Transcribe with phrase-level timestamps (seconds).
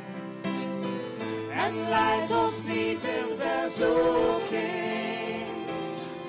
[1.57, 5.47] En leid ons niet in verzoeking,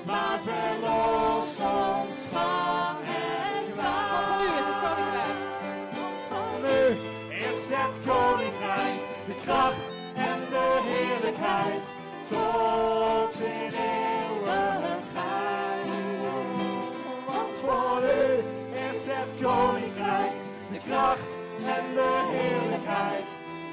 [0.04, 2.75] maar verlos ons van
[9.46, 11.84] kracht en de heerlijkheid,
[12.28, 14.70] tot in eeuwigheid.
[17.26, 18.44] Want voor u
[18.90, 20.32] is het koninkrijk,
[20.70, 23.28] de kracht en de heerlijkheid,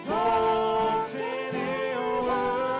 [0.05, 2.72] tot in eeuwigheid.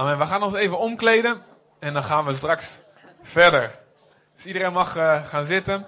[0.00, 1.42] We gaan ons even omkleden
[1.78, 2.80] en dan gaan we straks
[3.22, 3.78] verder.
[4.34, 5.86] Dus iedereen mag eh, gaan zitten.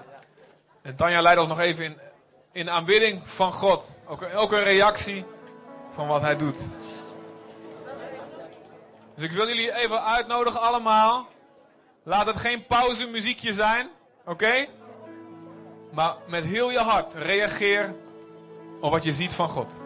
[0.83, 1.99] En Tanja leidt ons nog even in,
[2.53, 3.85] in aanbidding van God.
[4.07, 5.25] Ook, ook een reactie
[5.95, 6.59] van wat hij doet.
[9.15, 11.29] Dus ik wil jullie even uitnodigen allemaal.
[12.03, 13.91] Laat het geen pauzemuziekje zijn.
[14.25, 14.67] Oké?
[15.93, 17.95] Maar met heel je hart reageer
[18.81, 19.81] op wat je ziet van God.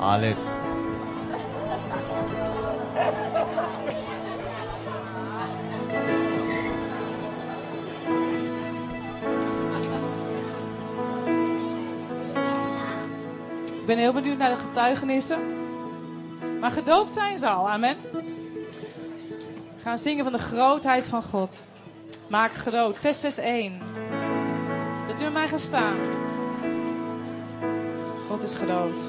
[0.00, 0.36] Ik
[13.86, 15.38] ben heel benieuwd naar de getuigenissen.
[16.60, 17.96] Maar gedoopt zijn ze al, amen.
[19.76, 21.66] We gaan zingen van de grootheid van God.
[22.28, 23.88] Maak groot, 661.
[25.08, 25.96] Dat u met mij gaat staan.
[28.28, 29.00] God is groot.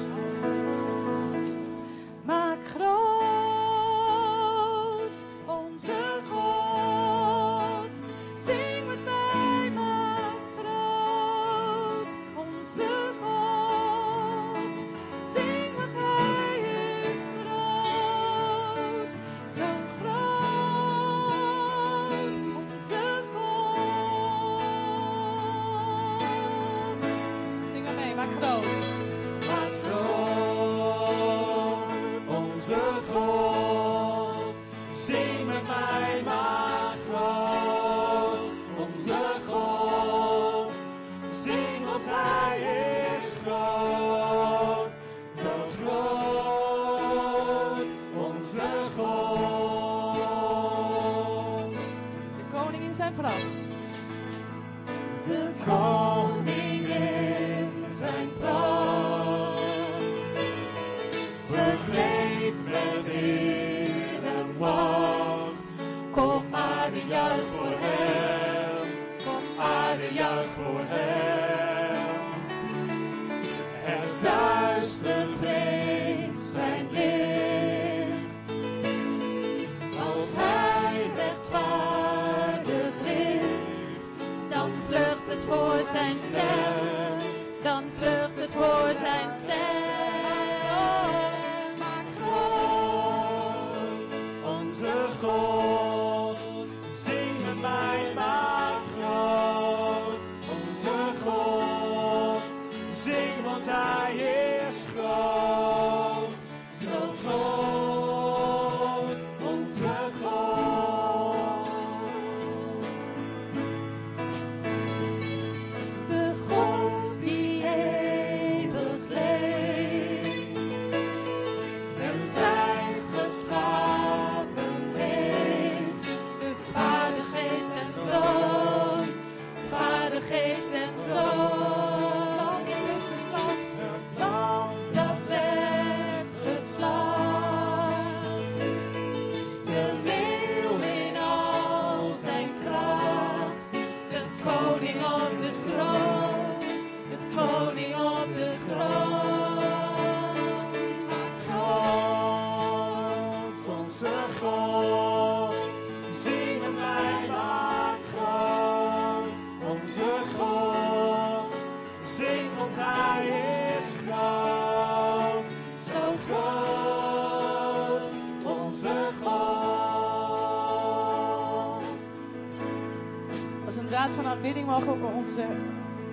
[174.72, 175.26] Mogen ook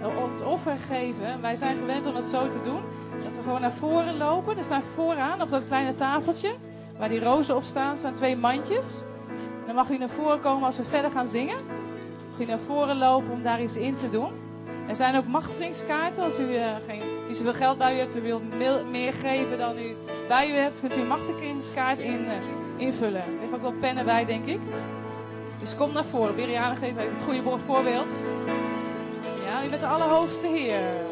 [0.01, 1.41] eh, ons offer geven.
[1.41, 2.81] Wij zijn gewend om het zo te doen.
[3.23, 4.57] Dat we gewoon naar voren lopen.
[4.57, 6.55] Er staan vooraan op dat kleine tafeltje,
[6.97, 9.01] waar die rozen op staan, staan twee mandjes.
[9.65, 11.57] Dan mag u naar voren komen als we verder gaan zingen.
[12.29, 14.31] Mag u naar voren lopen om daar iets in te doen.
[14.87, 16.23] Er zijn ook machtigingskaarten.
[16.23, 19.77] Als u eh, geen, niet zoveel geld bij u hebt, u wilt meer geven dan
[19.77, 19.95] u
[20.27, 22.35] bij u hebt, kunt u een machtigingskaart in, eh,
[22.77, 23.21] invullen.
[23.21, 24.59] Er liggen ook wel pennen bij, denk ik.
[25.59, 26.35] Dus kom naar voren.
[26.35, 28.09] Beriane, geef even het goede voorbeeld.
[29.45, 31.08] Ja, u bent de Allerhoogste Heer.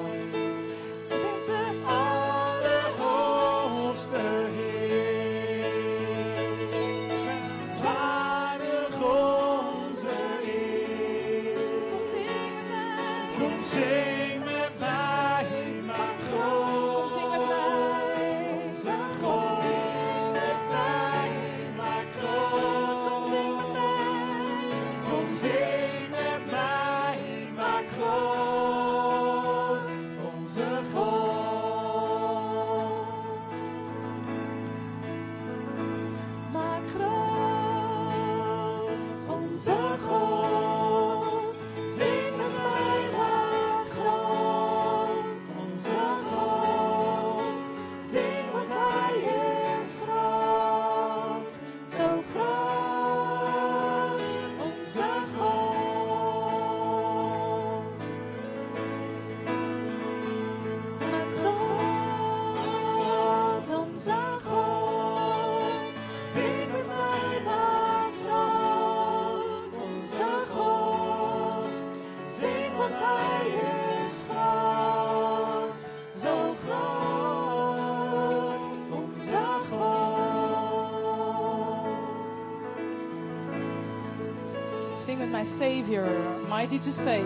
[85.47, 86.05] Savior,
[86.47, 87.25] mighty to save.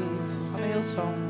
[0.60, 1.21] hail song.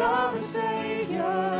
[0.00, 1.57] our Savior.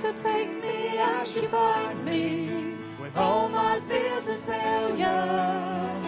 [0.00, 2.48] So take me as you find me
[2.98, 6.04] with all my fears and failures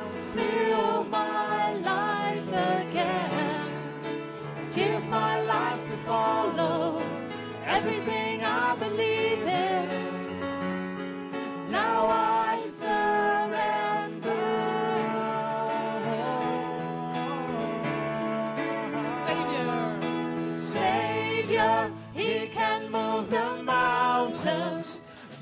[0.00, 3.92] and fill my life again.
[4.72, 7.02] Give my life to follow
[7.64, 9.88] everything I believe in.
[11.72, 12.45] Now I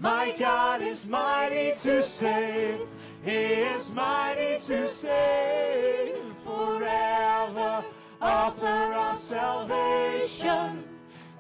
[0.05, 2.81] My God is mighty to save.
[3.25, 7.83] He is mighty to save forever.
[8.21, 10.85] Author of salvation.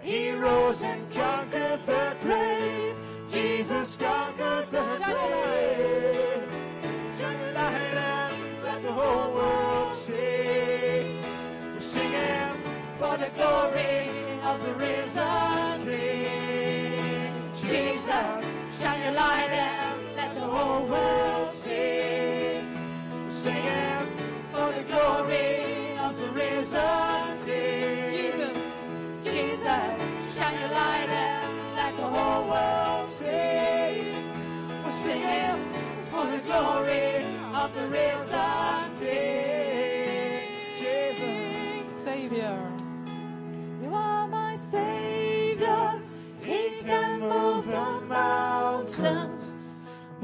[0.00, 2.96] He rose and conquered the grave.
[3.28, 6.48] Jesus conquered the grave.
[7.18, 11.20] Shine your light and let the whole world see.
[11.74, 12.56] We're singing
[12.98, 14.08] for the glory
[14.42, 16.54] of the risen King.
[17.60, 18.53] Jesus,
[18.84, 22.60] shine your light and let the whole world see.
[23.24, 24.06] We're singing
[24.52, 28.10] for the glory of the risen King.
[28.10, 28.62] Jesus,
[29.22, 29.96] Jesus,
[30.36, 34.12] shine your light and let the whole world see.
[34.84, 35.60] We're singing
[36.10, 37.24] for the glory
[37.62, 39.53] of the risen King.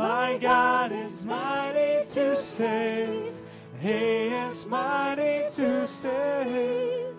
[0.00, 3.34] My God is mighty to save.
[3.80, 7.14] He is mighty to save.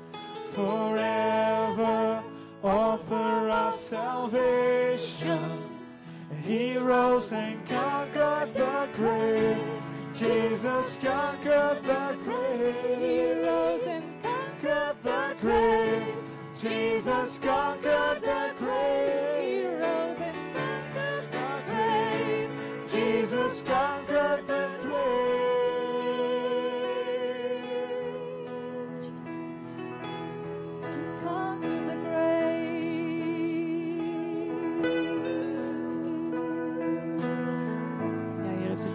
[0.55, 2.23] Forever,
[2.63, 5.61] author of salvation.
[6.43, 9.63] He rose and conquered the grave.
[10.15, 12.97] Jesus conquered the grave.
[12.97, 16.15] He rose and conquered the grave.
[16.59, 19.20] Jesus conquered the grave.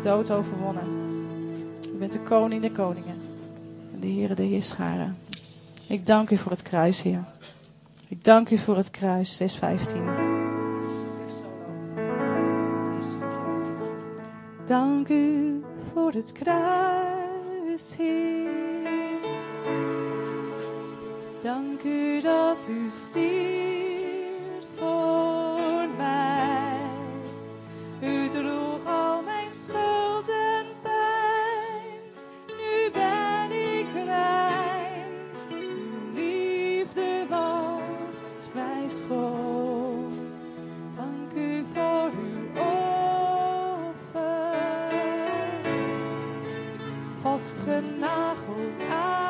[0.06, 0.84] dood overwonnen.
[1.94, 3.14] U bent de koning der koningen.
[3.92, 5.16] En de Heere de Heerscharen.
[5.88, 7.24] Ik dank u voor het kruis, Heer.
[8.08, 10.02] Ik dank u voor het kruis, 615.
[14.66, 19.20] Dank u voor het kruis, Heer.
[21.42, 26.76] Dank u dat u stierf voor mij.
[28.00, 28.65] U droeg
[47.66, 49.25] 在那后台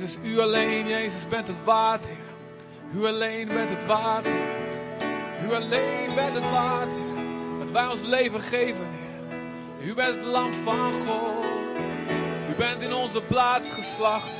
[0.00, 1.56] Jezus, u alleen, Jezus, bent het
[2.06, 3.02] Heer.
[3.02, 3.84] U alleen bent het
[4.24, 5.48] Heer.
[5.48, 7.58] U alleen bent het waard, Heer.
[7.58, 9.88] Dat wij ons leven geven, Heer.
[9.88, 11.44] U bent het lam van God.
[12.50, 14.30] U bent in onze plaats geslacht.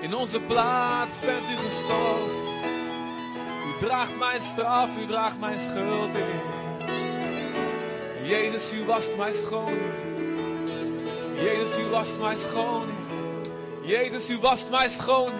[0.00, 2.42] In onze plaats bent u gestorven.
[3.46, 6.40] U draagt mijn straf, u draagt mijn schuld in.
[8.28, 9.78] Jezus, u wast mij schoon.
[11.34, 13.01] Jezus, u wast mij schoon.
[13.92, 15.32] Jezus, u wast mij schoon.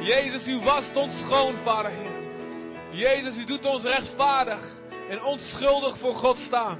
[0.00, 2.10] Jezus, u wast ons schoon, Vader Heer.
[2.90, 4.66] Jezus, u doet ons rechtvaardig
[5.08, 6.78] en onschuldig voor God staan.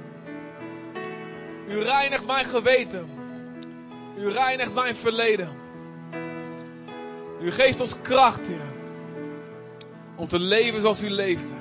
[1.67, 3.09] U reinigt mijn geweten.
[4.17, 5.49] U reinigt mijn verleden.
[7.41, 8.71] U geeft ons kracht, Heer.
[10.15, 11.55] Om te leven zoals u leefde.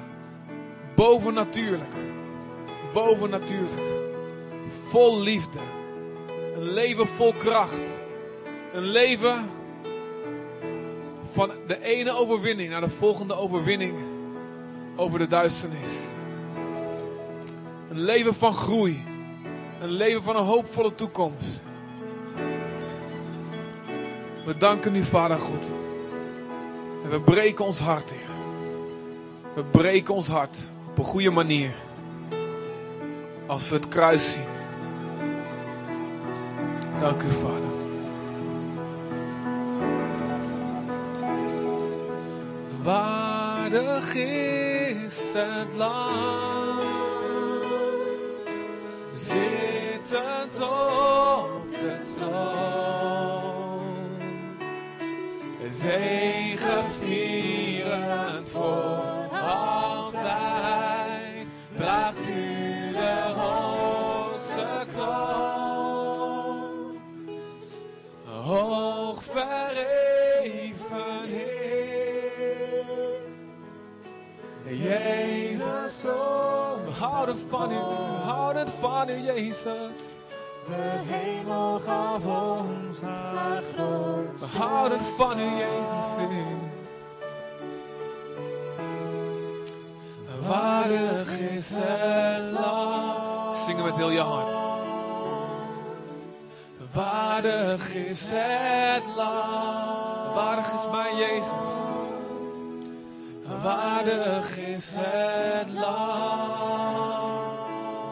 [0.95, 1.95] Bovennatuurlijk.
[2.93, 3.81] Bovennatuurlijk.
[4.87, 5.59] Vol liefde.
[6.55, 8.02] Een leven vol kracht.
[8.73, 9.51] Een leven
[11.33, 13.95] van de ene overwinning naar de volgende overwinning
[14.97, 15.91] over de duisternis.
[17.91, 19.05] Een leven van groei.
[19.81, 21.63] Een leven van een hoopvolle toekomst.
[24.45, 25.71] We danken u, Vader God.
[27.05, 28.31] En we breken ons hart, Heer.
[29.55, 30.57] We breken ons hart
[30.91, 31.71] op een goede manier.
[33.47, 34.45] Als we het kruis zien.
[37.01, 37.72] Dank u, Vader.
[42.83, 46.83] Waardig is het land.
[49.15, 52.83] Zittend op de troon.
[55.81, 56.42] Zegevierend
[76.03, 79.99] We houden van u, we houden van u, Jezus.
[80.67, 83.63] De hemel gaf ons haar.
[84.39, 86.71] We houden van u, Jezus, Heer.
[90.49, 93.55] Waardig is het lam.
[93.67, 94.55] Zingen met heel je hart.
[96.93, 100.35] Waardig is het lam.
[100.35, 101.92] Waardig is mijn Jezus.
[103.63, 107.11] Waardig is het lam.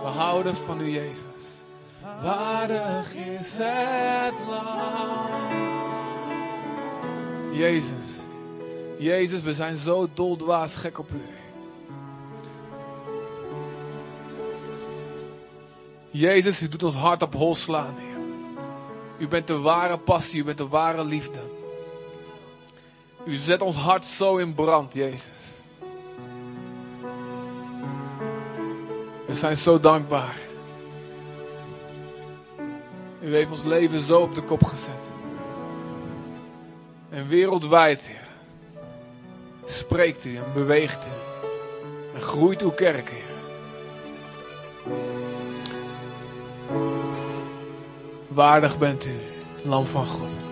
[0.02, 1.64] We houden van u, Jezus.
[2.22, 5.58] Waardig is het lam.
[7.52, 8.08] Jezus.
[8.98, 11.22] Jezus, we zijn zo doldwaas gek op u.
[16.10, 18.18] Jezus, u doet ons hart op hol slaan, Heer.
[19.18, 21.38] U bent de ware passie, u bent de ware liefde.
[23.24, 25.48] U zet ons hart zo in brand, Jezus.
[29.26, 30.36] We zijn zo dankbaar.
[33.20, 35.08] U heeft ons leven zo op de kop gezet.
[37.08, 38.28] En wereldwijd, Heer,
[39.64, 41.10] spreekt u en beweegt u.
[42.14, 43.28] En groeit uw kerk, Heer.
[48.28, 49.14] Waardig bent u,
[49.62, 50.49] Lam van God.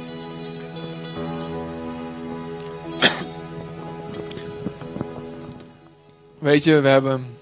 [6.48, 7.36] Weet je, we hebben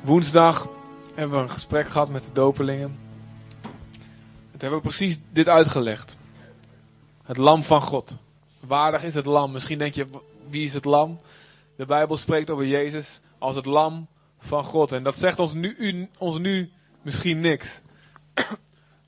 [0.00, 0.68] woensdag
[1.14, 2.98] hebben we een gesprek gehad met de dopelingen.
[4.50, 6.18] Het hebben we precies dit uitgelegd.
[7.22, 8.16] Het lam van God.
[8.60, 9.52] Waardig is het lam.
[9.52, 10.06] Misschien denk je,
[10.50, 11.18] wie is het lam?
[11.76, 14.06] De Bijbel spreekt over Jezus als het lam
[14.38, 14.92] van God.
[14.92, 17.80] En dat zegt ons nu, ons nu misschien niks.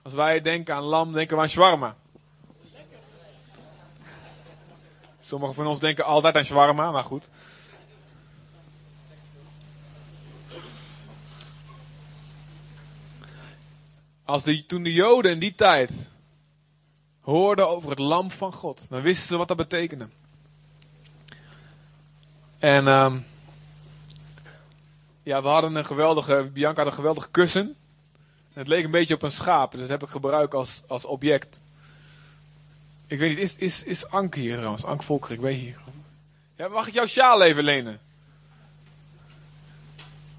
[0.02, 1.96] Als wij denken aan lam, denken we aan shawarma.
[5.32, 7.28] Sommigen van ons denken altijd aan shawarma, maar goed.
[14.24, 16.10] Als de, toen de Joden in die tijd
[17.20, 20.08] hoorden over het lam van God, dan wisten ze wat dat betekende.
[22.58, 23.18] En ehm,
[25.22, 27.76] ja, we hadden een geweldige, Bianca had een geweldig kussen.
[28.52, 31.04] En het leek een beetje op een schaap, dus dat heb ik gebruikt als, als
[31.04, 31.60] object.
[33.12, 34.84] Ik weet niet, is, is, is Anke hier trouwens?
[34.84, 35.76] Anke Volker, ik weet hier.
[36.56, 38.00] Ja, mag ik jouw sjaal even lenen?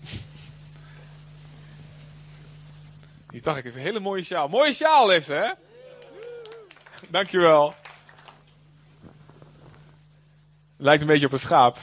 [3.30, 4.48] Die dacht ik even, hele mooie sjaal.
[4.48, 5.52] Mooie sjaal heeft ze, hè?
[7.10, 7.76] Dankjewel.
[10.78, 11.78] Lijkt een beetje op een schaap.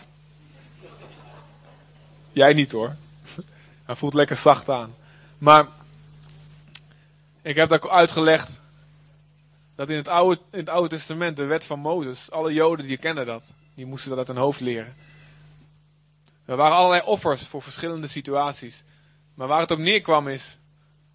[2.32, 2.96] Jij niet hoor.
[3.86, 4.94] Hij voelt lekker zacht aan.
[5.38, 5.66] Maar
[7.42, 8.59] ik heb dat uitgelegd
[9.80, 12.96] dat in het, oude, in het Oude Testament, de wet van Mozes, alle Joden die
[12.96, 13.54] kenden dat.
[13.74, 14.94] Die moesten dat uit hun hoofd leren.
[16.44, 18.82] Er waren allerlei offers voor verschillende situaties.
[19.34, 20.58] Maar waar het op neerkwam is,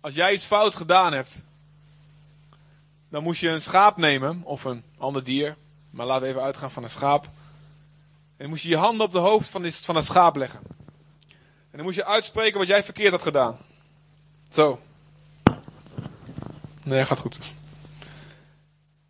[0.02, 1.44] als jij iets fout gedaan hebt,
[3.10, 5.56] dan moest je een schaap nemen, of een ander dier,
[5.90, 7.24] maar laten we even uitgaan van een schaap.
[7.24, 7.32] En
[8.38, 10.60] dan moest je je handen op de hoofd van, dit, van het schaap leggen.
[11.72, 13.58] En dan moest je uitspreken wat jij verkeerd had gedaan.
[14.50, 14.80] Zo.
[16.84, 17.54] Nee, gaat goed.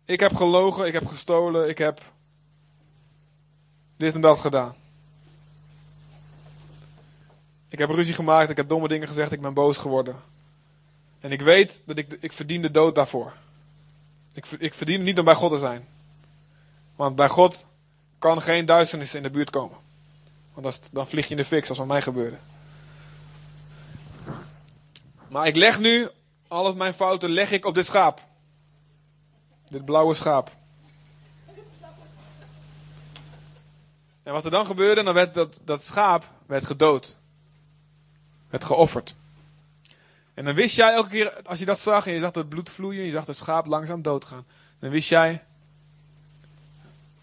[0.06, 2.00] Ik heb gelogen, ik heb gestolen, ik heb
[3.96, 4.74] dit en dat gedaan.
[7.68, 10.16] Ik heb ruzie gemaakt, ik heb domme dingen gezegd, ik ben boos geworden.
[11.20, 13.32] En ik weet dat ik, ik verdien de dood daarvoor.
[14.32, 15.88] Ik, ik verdien niet om bij God te zijn.
[16.96, 17.66] Want bij God
[18.18, 19.76] kan geen duisternis in de buurt komen.
[20.54, 22.36] Want dan vlieg je in de fik, zoals wat mij gebeurde.
[25.28, 26.08] Maar ik leg nu,
[26.48, 28.25] al mijn fouten leg ik op dit schaap.
[29.68, 30.50] Dit blauwe schaap.
[34.22, 37.18] En wat er dan gebeurde, dan werd dat, dat schaap werd gedood.
[38.48, 39.14] Werd geofferd.
[40.34, 42.70] En dan wist jij elke keer, als je dat zag en je zag het bloed
[42.70, 44.44] vloeien, je zag het schaap langzaam doodgaan.
[44.78, 45.44] Dan wist jij,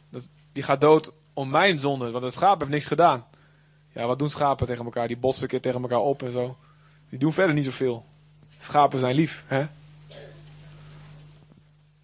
[0.09, 3.25] dat, die gaat dood om mijn zonde, want het schaap heeft niks gedaan.
[3.93, 5.07] Ja, wat doen schapen tegen elkaar?
[5.07, 6.57] Die botsen een keer tegen elkaar op en zo.
[7.09, 8.05] Die doen verder niet zoveel.
[8.59, 9.67] Schapen zijn lief, hè?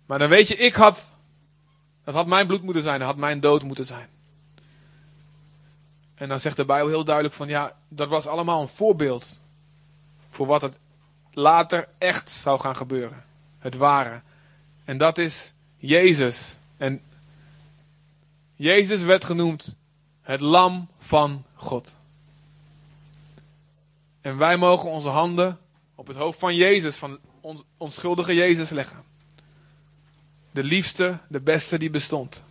[0.10, 1.12] Maar dan weet je, ik had,
[2.04, 4.08] dat had mijn bloed moeten zijn, dat had mijn dood moeten zijn.
[6.15, 9.41] En dan zegt de Bijbel heel duidelijk van, ja, dat was allemaal een voorbeeld
[10.30, 10.78] voor wat het
[11.34, 13.26] later echt zou gaan gebeuren.
[13.60, 14.22] Het ware.
[14.86, 16.58] En dat is Jezus.
[16.78, 17.02] En
[18.56, 19.76] Jezus werd genoemd
[20.22, 21.95] het lam van God.
[24.22, 25.60] En wij mogen onze handen
[25.95, 29.09] op het hoofd van Jezus, van ons onschuldige Jezus leggen.
[30.52, 32.44] De liefste, de beste die bestond.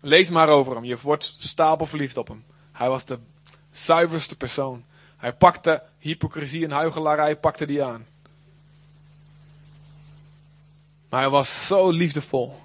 [0.00, 0.84] Lees maar over hem.
[0.84, 2.44] Je wordt stapel verliefd op hem.
[2.72, 3.18] Hij was de
[3.70, 4.84] zuiverste persoon.
[5.16, 8.06] Hij pakte hypocrisie en huigelarij pakte die aan.
[11.08, 12.60] Maar hij was zo liefdevol.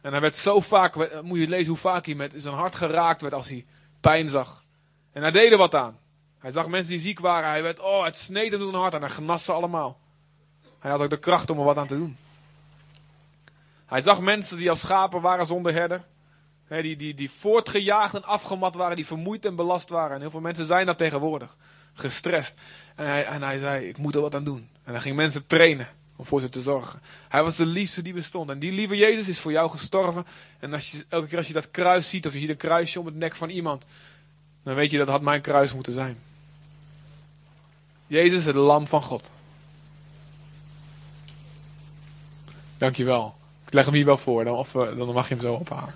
[0.00, 3.20] En hij werd zo vaak, moet je lezen hoe vaak hij met zijn hart geraakt
[3.20, 3.66] werd als hij
[4.00, 4.64] pijn zag.
[5.12, 5.98] En hij deed er wat aan.
[6.44, 7.48] Hij zag mensen die ziek waren.
[7.48, 9.98] Hij werd, oh, het sneed hem door zijn hart en hij genas ze allemaal.
[10.78, 12.16] Hij had ook de kracht om er wat aan te doen.
[13.86, 16.04] Hij zag mensen die als schapen waren zonder herder
[16.68, 20.14] die, die, die voortgejaagd en afgemat waren, die vermoeid en belast waren.
[20.14, 21.56] En heel veel mensen zijn dat tegenwoordig.
[21.94, 22.58] Gestrest.
[22.94, 24.68] En hij, zei, ik moet er wat aan doen.
[24.84, 27.00] En hij ging mensen trainen om voor ze te zorgen.
[27.28, 28.50] Hij was de liefste die bestond.
[28.50, 30.26] En die lieve Jezus is voor jou gestorven.
[30.58, 33.00] En als je, elke keer als je dat kruis ziet, of je ziet een kruisje
[33.00, 33.86] om het nek van iemand,
[34.62, 36.18] dan weet je dat had mijn kruis moeten zijn.
[38.14, 39.30] Jezus het lam van God.
[42.78, 43.34] Dankjewel.
[43.66, 45.94] Ik leg hem hier wel voor, dan, of, eh, dan mag je hem zo ophalen.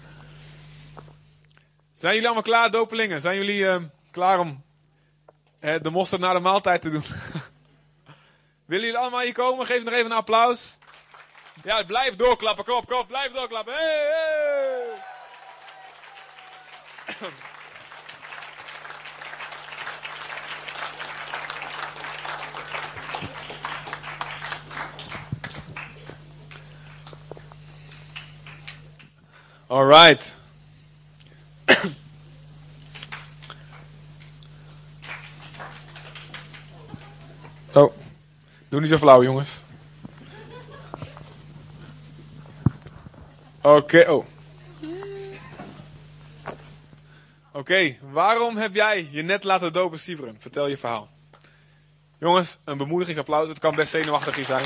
[1.96, 3.20] Zijn jullie allemaal klaar, dopelingen?
[3.20, 3.76] Zijn jullie uh,
[4.10, 4.62] klaar om
[5.60, 7.04] de mosterd naar de maaltijd te doen?
[8.66, 9.66] Willen jullie allemaal hier komen?
[9.66, 10.78] Geef nog even een applaus.
[11.62, 12.64] Ja, blijf doorklappen.
[12.64, 13.08] Kom op, kom op.
[13.08, 13.74] Blijf doorklappen.
[13.74, 14.36] Hey.
[29.68, 30.36] All right.
[37.72, 37.92] Oh,
[38.68, 39.62] doe niet zo flauw, jongens.
[43.60, 44.26] Oké, oh.
[47.52, 50.36] Oké, waarom heb jij je net laten dopen, Siveren?
[50.38, 51.08] Vertel je verhaal.
[52.18, 53.48] Jongens, een bemoedigingsapplaus.
[53.48, 54.64] Het kan best zenuwachtig hier zijn.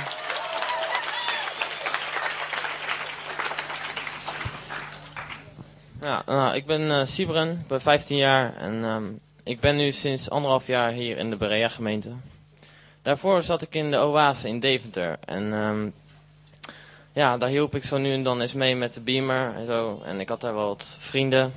[6.02, 9.92] Ja, nou, ik ben uh, Sibren, ik ben 15 jaar en um, ik ben nu
[9.92, 12.10] sinds anderhalf jaar hier in de Berea gemeente.
[13.02, 15.94] Daarvoor zat ik in de Oase in Deventer en um,
[17.12, 20.02] ja, daar hielp ik zo nu en dan eens mee met de beamer en zo.
[20.04, 21.52] En ik had daar wel wat vrienden.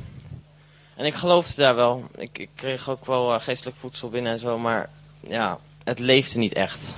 [0.95, 2.03] En ik geloofde daar wel.
[2.15, 6.39] Ik, ik kreeg ook wel uh, geestelijk voedsel binnen en zo, maar ja, het leefde
[6.39, 6.95] niet echt.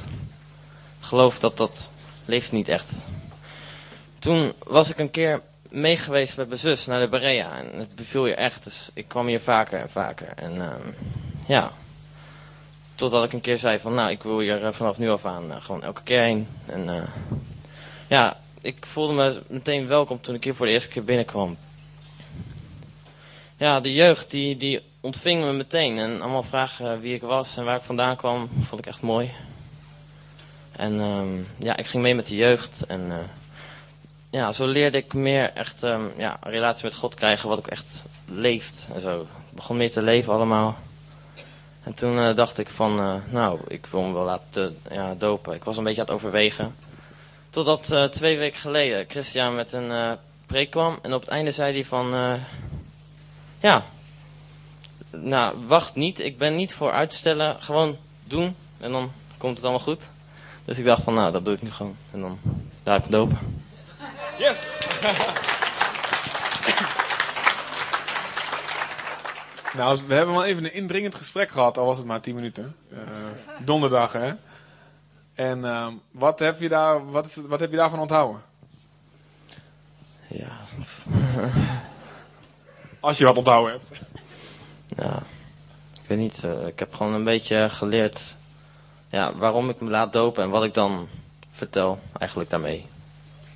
[0.98, 1.90] Het geloof dat dat
[2.26, 3.04] leefde niet echt.
[4.20, 7.58] Toen was ik een keer meegeweest met mijn zus naar de Berea.
[7.58, 8.64] En het beviel je echt.
[8.64, 10.28] Dus ik kwam hier vaker en vaker.
[10.36, 10.72] En uh,
[11.48, 11.72] ja.
[12.96, 15.52] totdat ik een keer zei van, nou, ik wil hier eh, vanaf nu af aan
[15.52, 16.48] eh, gewoon elke keer heen.
[16.66, 17.04] En eh,
[18.08, 21.58] ja, ik voelde me meteen welkom toen ik hier voor de eerste keer binnenkwam.
[23.58, 25.98] Ja, de jeugd die, die ontving me meteen.
[25.98, 29.32] En allemaal vragen wie ik was en waar ik vandaan kwam, vond ik echt mooi.
[30.72, 31.28] En ehm,
[31.58, 32.86] ja, ik ging mee met de jeugd.
[32.86, 33.12] En
[34.30, 37.68] ja, zo leerde ik meer echt ehm, ja, een relatie met God krijgen, wat ook
[37.68, 39.28] echt leeft en zo.
[39.50, 40.78] Begon meer te leven allemaal.
[41.84, 45.54] En toen eh, dacht ik van, eh, nou, ik wil me wel laten ja, dopen.
[45.54, 46.76] Ik was een beetje aan het overwegen.
[47.50, 51.00] Totdat eh, twee weken geleden Christian met een preek kwam.
[51.02, 52.38] En op het einde zei hij van,
[53.60, 53.86] ja,
[55.10, 56.20] nou, wacht niet.
[56.20, 57.56] Ik ben niet voor uitstellen.
[57.60, 58.56] Gewoon doen.
[58.78, 60.08] En dan komt het allemaal goed.
[60.66, 61.96] Dus ik dacht van, nou, dat doe ik nu gewoon.
[62.12, 62.40] En dan
[62.84, 63.66] heb ik me dopen.
[64.38, 64.58] Yes!
[69.74, 72.76] nou, we hebben wel even een indringend gesprek gehad, al was het maar 10 minuten.
[72.92, 72.98] Eh,
[73.60, 74.32] donderdag, hè?
[75.34, 78.42] En ehm, wat, heb je daar, wat, is, wat heb je daarvan onthouden?
[80.28, 80.48] Ja,
[83.00, 84.02] Als je wat onthouden hebt.
[84.98, 85.18] Ja,
[86.02, 86.44] ik weet niet.
[86.44, 88.36] eh, ik heb gewoon een beetje geleerd
[89.10, 91.08] ja, waarom ik me laat dopen en wat ik dan
[91.52, 92.86] vertel eigenlijk daarmee.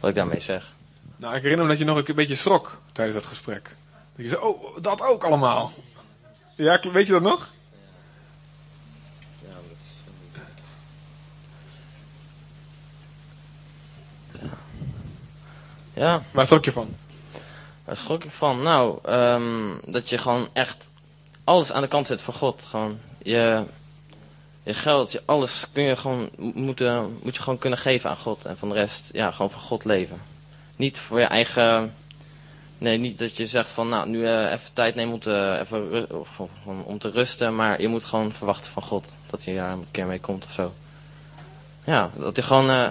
[0.02, 0.72] Wat ik daarmee zeg.
[1.18, 3.76] Nou, ik herinner me dat je nog een beetje schrok tijdens dat gesprek.
[4.16, 5.72] Dat je zei, oh, dat ook allemaal.
[6.56, 7.50] Ja, weet je dat nog?
[15.94, 16.96] Ja, Waar schrok je van?
[17.86, 18.62] waar schrok ik van?
[18.62, 19.44] Nou, ehm,
[19.86, 20.90] dat je gewoon echt
[21.44, 22.64] alles aan de kant zet voor God.
[22.70, 23.64] Gewoon je,
[24.64, 28.18] je geld, je alles kun je gewoon, mo- moeten, moet je gewoon kunnen geven aan
[28.18, 28.46] God.
[28.46, 30.22] En van de rest, ja, gewoon voor God leven.
[30.76, 31.94] Niet voor je eigen...
[32.78, 36.08] Nee, niet dat je zegt van, nou, nu eh, even tijd nemen om te, even
[36.86, 37.56] om te rusten.
[37.56, 39.14] Maar je moet gewoon verwachten van God.
[39.30, 40.74] Dat hij daar een keer mee komt of zo.
[41.84, 42.70] Ja, dat je gewoon...
[42.70, 42.88] eh,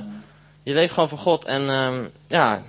[0.63, 1.45] je leeft gewoon voor God.
[1.45, 2.63] En ehm, ja,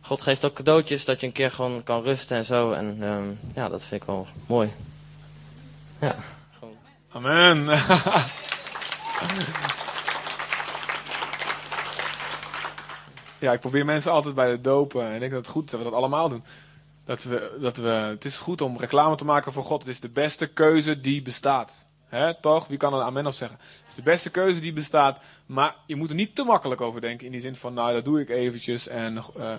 [0.00, 2.72] God geeft ook cadeautjes dat je een keer gewoon kan rusten en zo.
[2.72, 4.72] En ehm, ja, dat vind ik wel mooi.
[6.00, 6.14] Ja.
[7.12, 7.64] Amen.
[13.38, 15.06] ja, ik probeer mensen altijd bij de dopen.
[15.06, 16.44] En ik denk dat het goed is dat we dat allemaal doen.
[17.04, 19.80] Dat we, dat we, het is goed om reclame te maken voor God.
[19.82, 21.86] Het is de beste keuze die bestaat.
[22.06, 22.66] Hè, toch?
[22.66, 23.58] Wie kan er amen op zeggen?
[23.60, 25.20] Het is de beste keuze die bestaat.
[25.46, 27.26] Maar je moet er niet te makkelijk over denken.
[27.26, 28.88] In die zin van, nou, dat doe ik eventjes.
[28.88, 29.54] En eh,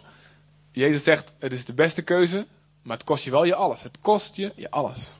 [0.72, 2.48] Jezus zegt, het is de beste keuze.
[2.82, 3.84] Maar het kost je wel je alles.
[3.84, 5.20] Het kost je je alles.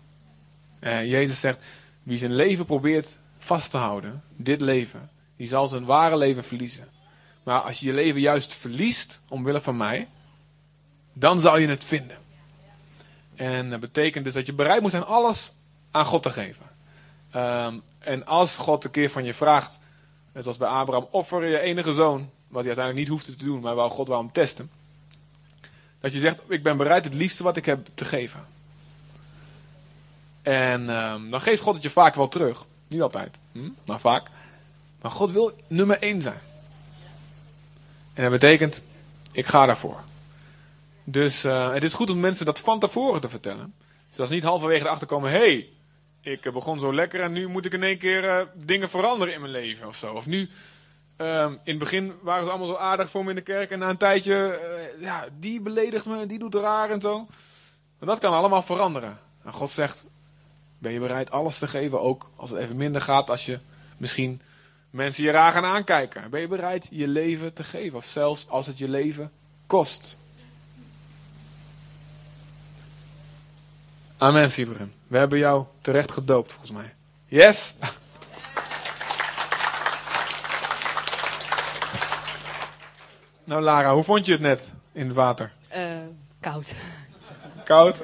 [0.80, 1.60] En Jezus zegt,
[2.04, 6.88] wie zijn leven probeert vast te houden, dit leven, die zal zijn ware leven verliezen.
[7.44, 10.08] Maar als je je leven juist verliest, omwille van mij,
[11.14, 12.18] dan zal je het vinden.
[13.36, 15.54] En dat betekent dus dat je bereid moet zijn alles
[15.92, 16.66] aan God te geven.
[17.32, 19.80] Ehm, en als God een keer van je vraagt,
[20.34, 23.76] zoals bij Abraham, offer je enige zoon, wat hij uiteindelijk niet hoefde te doen, maar
[23.76, 24.72] wou God wou hem testen.
[26.00, 28.46] Dat je zegt, ik ben bereid het liefste wat ik heb te geven.
[30.42, 32.66] En ehm, dan geeft God het je vaak wel terug.
[32.88, 33.70] Niet altijd, hm?
[33.86, 34.28] maar vaak.
[35.02, 36.40] Maar God wil nummer één zijn.
[38.14, 38.84] En dat betekent,
[39.32, 40.00] ik ga daarvoor.
[41.04, 43.74] Dus eh, het is goed om mensen dat van tevoren te vertellen.
[44.10, 45.70] Zodat ze niet halverwege erachter komen, hé, hey,
[46.22, 49.34] ik eh, begon zo lekker en nu moet ik in één keer eh, dingen veranderen
[49.34, 50.14] in mijn leven of zo.
[50.14, 50.50] Of nu,
[51.16, 53.80] ehm, in het begin waren ze allemaal zo aardig voor me in de kerk en
[53.80, 54.60] na een tijdje,
[55.00, 57.28] ja, die beledigt me, die doet raar en zo.
[58.00, 59.20] Maar dat kan allemaal veranderen.
[59.44, 60.04] En God zegt,
[60.82, 63.60] ben je bereid alles te geven, ook als het even minder gaat, als je
[63.98, 64.42] misschien
[64.90, 66.30] mensen je raar gaan aankijken?
[66.30, 69.32] Ben je bereid je leven te geven, of zelfs als het je leven
[69.68, 70.18] kost?
[74.18, 74.94] Amen, Sibren.
[75.08, 76.94] We hebben jou terecht gedoopt, volgens mij.
[77.26, 77.74] Yes?
[83.44, 85.52] nou, Lara, hoe vond je het net in het water?
[85.68, 85.98] Eh,
[86.40, 86.76] koud.
[87.64, 88.02] Koud?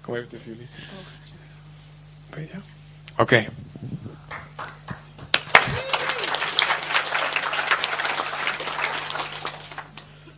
[0.00, 0.68] Kom even tussen jullie.
[3.18, 3.46] Oké.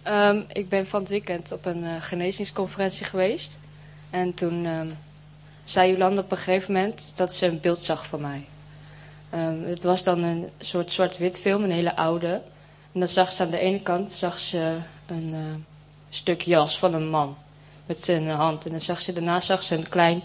[0.03, 3.59] Ehm, ik ben van het weekend op een eh, genezingsconferentie geweest.
[4.11, 4.89] En toen ehm,
[5.65, 8.47] zei Jolanda op een gegeven moment dat ze een beeld zag van mij.
[9.31, 12.43] Ehm, het was dan een soort zwart-wit film, een hele oude.
[12.93, 15.41] En dan zag ze aan de ene kant zag ze een eh,
[16.09, 17.37] stuk jas van een man
[17.87, 18.65] met zijn hand.
[18.65, 20.23] En dan zag ze, daarna zag ze een klein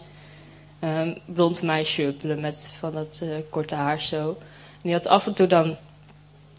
[0.82, 4.38] ehm, blond meisje huppelen met van dat eh, korte haar zo.
[4.40, 5.78] En die had af en toe dan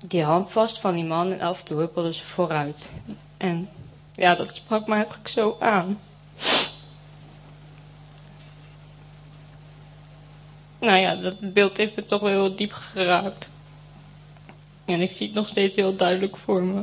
[0.06, 2.90] die hand vast van die man en af en toe huppelde ze vooruit.
[3.36, 3.68] En
[4.14, 5.98] ja, dat sprak me eigenlijk zo aan.
[10.78, 13.50] nou ja, dat beeld heeft me toch wel heel diep geraakt.
[14.84, 16.82] En ik zie het nog steeds heel duidelijk voor me.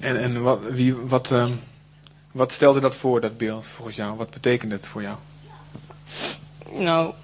[0.00, 1.52] En, en, wat, wie, wat, ehm,
[2.32, 4.16] wat stelde dat voor, dat beeld, volgens jou?
[4.16, 5.16] Wat betekent het voor jou?
[6.70, 7.14] Nou.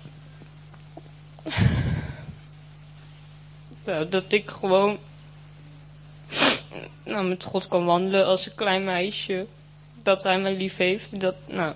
[3.85, 4.99] Nou, dat ik gewoon.
[7.05, 9.47] Nou, met God kan wandelen als een klein meisje.
[10.03, 11.21] Dat hij me lief heeft.
[11.21, 11.75] Dat, nou,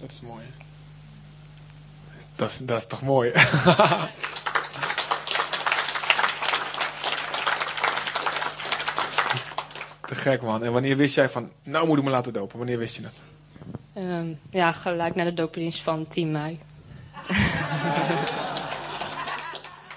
[0.00, 0.44] Dat is mooi.
[2.36, 3.32] Dat is, dat is toch mooi?
[10.08, 10.64] Te gek man.
[10.64, 12.58] En wanneer wist jij van, nou moet ik me laten dopen?
[12.58, 13.22] Wanneer wist je het?
[13.92, 16.60] ehm, ja, gelijk naar de doopdienst van 10 mei.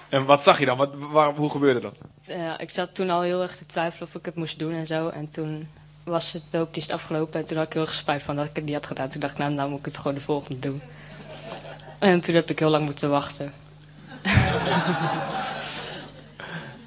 [0.08, 0.76] En wat zag je dan?
[0.76, 2.00] Wat, waar, hoe gebeurde dat?
[2.22, 4.86] Ja, ik zat toen al heel erg te twijfelen of ik het moest doen en
[4.86, 5.08] zo.
[5.08, 5.68] En toen
[6.04, 8.64] was het doopdienst afgelopen en toen had ik heel erg spijt van dat ik het
[8.64, 9.08] niet had gedaan.
[9.08, 10.82] Toen dacht ik, nou, nou moet ik het gewoon de volgende doen.
[11.98, 13.52] En toen heb ik heel lang moeten wachten.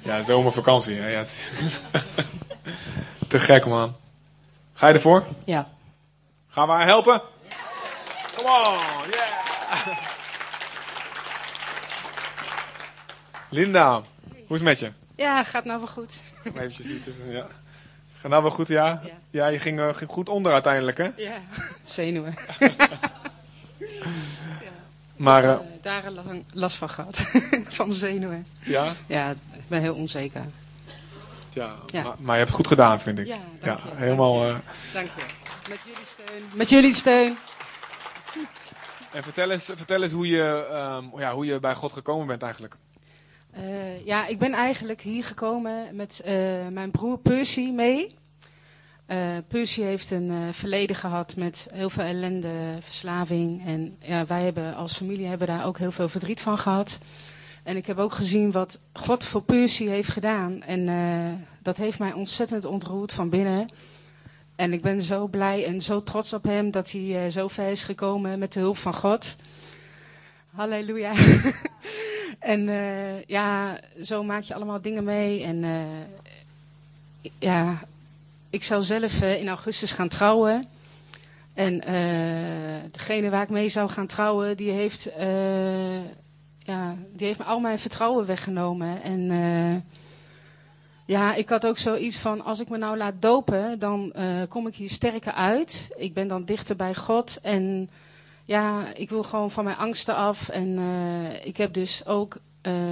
[0.06, 0.94] Ja, zomervakantie.
[0.94, 1.08] Hè?
[1.08, 1.24] Ja,
[3.36, 3.96] Te gek man.
[4.74, 5.24] Ga je ervoor?
[5.44, 5.68] Ja.
[6.48, 7.22] Gaan we haar helpen?
[8.36, 9.98] Come on, yeah!
[13.50, 13.92] Linda,
[14.30, 14.92] hoe is het met je?
[15.16, 16.20] Ja, gaat nou wel goed.
[16.44, 17.46] Even zitten, ja.
[18.20, 19.00] Gaat nou wel goed, ja?
[19.04, 19.10] Ja.
[19.30, 21.08] Ja, je ging, eh, ging goed onder uiteindelijk, hè?
[21.16, 21.38] Ja,
[21.84, 22.34] zenuwen.
[25.16, 27.18] Maar, eh, Eh, daar een lang last van gehad.
[27.78, 28.46] van zenuwen.
[28.64, 30.42] ja, Ja, ik ben heel onzeker.
[31.56, 32.02] Ja, Ja.
[32.02, 33.26] Maar, maar je hebt het goed gedaan, vind ik.
[33.26, 34.40] Ja, dank ja je, helemaal.
[34.40, 35.22] dank eh, Dank je.
[35.68, 36.42] Met jullie steun.
[36.54, 37.36] Met jullie steun.
[39.12, 42.42] en vertel eens, vertel eens hoe, je, ehm, ja, hoe je bij God gekomen bent
[42.42, 42.76] eigenlijk.
[43.50, 46.34] Eh, ja, ik ben eigenlijk hier gekomen met eh,
[46.70, 48.14] mijn broer Percy mee.
[49.48, 53.66] Percy heeft een verleden gehad met heel veel ellende, verslaving.
[53.66, 56.98] En ja, wij hebben als familie hebben daar ook heel veel verdriet van gehad.
[57.66, 60.62] En ik heb ook gezien wat God voor Percy heeft gedaan.
[60.62, 63.68] En eh, dat heeft mij ontzettend ontroerd van binnen.
[64.56, 67.70] En ik ben zo blij en zo trots op hem dat hij eh, zo ver
[67.70, 69.36] is gekomen met de hulp van God.
[70.54, 71.12] Halleluja.
[72.38, 75.42] en eh, ja, zo maak je allemaal dingen mee.
[75.42, 75.64] En
[77.38, 77.78] ja,
[78.50, 80.66] ik zou zelf in augustus gaan trouwen.
[81.54, 81.78] En
[82.90, 85.08] degene waar ik mee zou gaan trouwen, die heeft,
[86.66, 89.02] ja, die heeft me al mijn vertrouwen weggenomen.
[89.02, 89.92] En eh,
[91.06, 94.66] ja, ik had ook zoiets van, als ik me nou laat dopen, dan eh, kom
[94.66, 95.88] ik hier sterker uit.
[95.96, 97.38] Ik ben dan dichter bij God.
[97.42, 97.90] En
[98.44, 100.48] ja, ik wil gewoon van mijn angsten af.
[100.48, 102.36] En eh, ik heb dus ook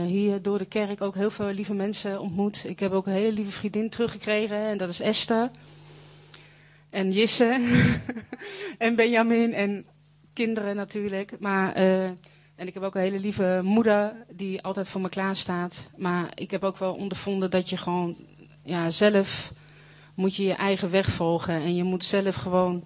[0.07, 2.65] hier door de kerk ook heel veel lieve mensen ontmoet.
[2.69, 5.51] Ik heb ook een hele lieve vriendin teruggekregen en dat is Esther.
[6.91, 7.81] En Jisse.
[8.79, 9.87] en Benjamin en
[10.33, 11.41] kinderen natuurlijk.
[11.41, 12.11] Maar, eh,
[12.57, 15.89] en ik heb ook een hele lieve moeder die altijd voor me klaar staat.
[15.97, 18.17] Maar ik heb ook wel ondervonden dat je gewoon
[18.63, 19.53] ja, zelf
[20.15, 21.55] moet je je eigen weg volgen.
[21.55, 22.85] En je moet zelf gewoon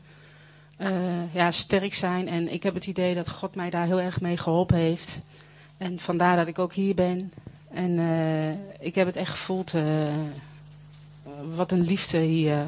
[0.76, 2.28] eh, ja, sterk zijn.
[2.28, 5.20] En ik heb het idee dat God mij daar heel erg mee geholpen heeft.
[5.76, 7.32] En vandaar dat ik ook hier ben.
[7.70, 9.74] En eh, ik heb het echt gevoeld.
[9.74, 9.82] eh,
[11.54, 12.66] wat een liefde hier.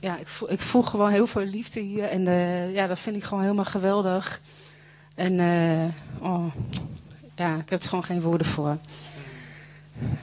[0.00, 2.04] Ja, ik voel, ik voel gewoon heel veel liefde hier.
[2.04, 2.24] En
[2.72, 4.40] ja, dat vind ik gewoon helemaal geweldig.
[5.16, 6.44] En eh, oh,
[7.34, 8.76] ja, ik heb er gewoon geen woorden voor.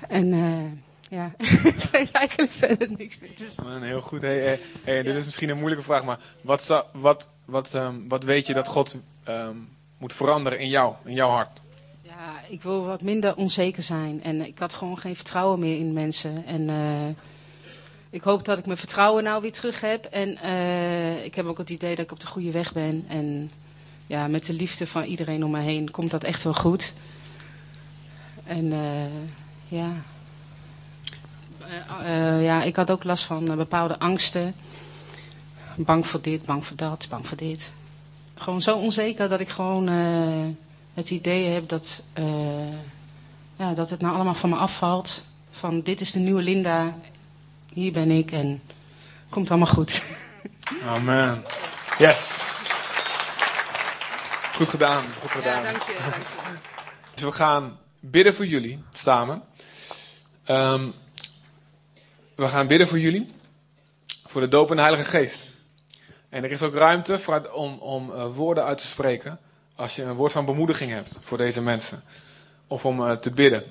[0.07, 1.31] En eh, ja,
[1.63, 3.81] ik weet eigenlijk verder niks meer te zeggen.
[3.81, 4.21] Heel goed.
[4.21, 8.23] Hey, hey, hey, dit is misschien een moeilijke vraag, maar wat, wat, wat, ehm, wat
[8.23, 9.55] weet je dat God ehm,
[9.97, 11.61] moet veranderen in jou, in jouw hart?
[12.01, 14.23] Ja, ik wil wat minder onzeker zijn.
[14.23, 16.45] En ik had gewoon geen vertrouwen meer in mensen.
[16.45, 17.15] En eh,
[18.09, 20.05] ik hoop dat ik mijn vertrouwen nou weer terug heb.
[20.05, 23.05] En eh, ik heb ook het idee dat ik op de goede weg ben.
[23.07, 23.51] En
[24.07, 26.93] ja, met de liefde van iedereen om me heen komt dat echt wel goed.
[28.43, 29.91] En eh, ja.
[31.59, 34.55] Eh, eh, ja, ik had ook last van bepaalde angsten.
[35.75, 37.71] Bang voor dit, bang voor dat, bang voor dit.
[38.35, 39.87] Gewoon zo onzeker dat ik gewoon
[40.93, 42.01] het idee heb dat,
[43.55, 45.23] ja, dat het nou allemaal van me afvalt.
[45.51, 46.95] Van dit is de nieuwe Linda,
[47.73, 48.61] hier ben ik en
[49.29, 50.01] komt allemaal goed.
[50.95, 51.43] Amen.
[51.97, 52.43] Yes.
[54.53, 55.63] Goed gedaan, goed gedaan.
[55.63, 55.93] je, dank je.
[57.13, 59.43] Dus we gaan bidden voor jullie, samen.
[60.43, 60.87] Ehm,
[62.35, 63.31] we gaan bidden voor jullie,
[64.27, 65.45] voor de doop en de Heilige Geest.
[66.29, 69.39] En er is ook ruimte voor, om, om eh, woorden uit te spreken
[69.75, 72.03] als je een woord van bemoediging hebt voor deze mensen.
[72.67, 73.63] Of om eh, te bidden.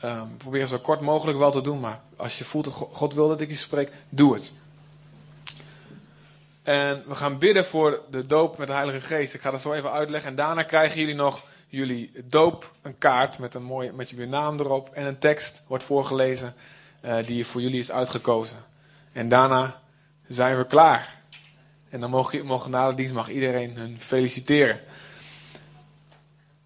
[0.00, 3.14] ehm, probeer zo kort mogelijk wel te doen, maar als je voelt dat Go- God
[3.14, 4.52] wil dat ik je spreek, doe het.
[6.66, 9.34] En we gaan bidden voor de doop met de Heilige Geest.
[9.34, 10.30] Ik ga dat zo even uitleggen.
[10.30, 14.60] En daarna krijgen jullie nog jullie doop, een kaart met, een mooie, met jullie naam
[14.60, 14.90] erop.
[14.92, 16.54] En een tekst wordt voorgelezen
[17.00, 18.56] eh, die voor jullie is uitgekozen.
[19.12, 19.82] En daarna
[20.28, 21.14] zijn we klaar.
[21.88, 24.80] En dan mogen, mogen na de dienst mag iedereen hun feliciteren.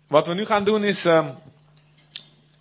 [0.07, 1.05] Wat we nu gaan doen is.
[1.05, 1.29] ehm,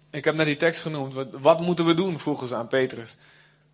[0.09, 1.13] ik heb net die tekst genoemd.
[1.13, 2.19] Wat, wat moeten we doen?
[2.19, 3.17] vroegen ze aan Petrus.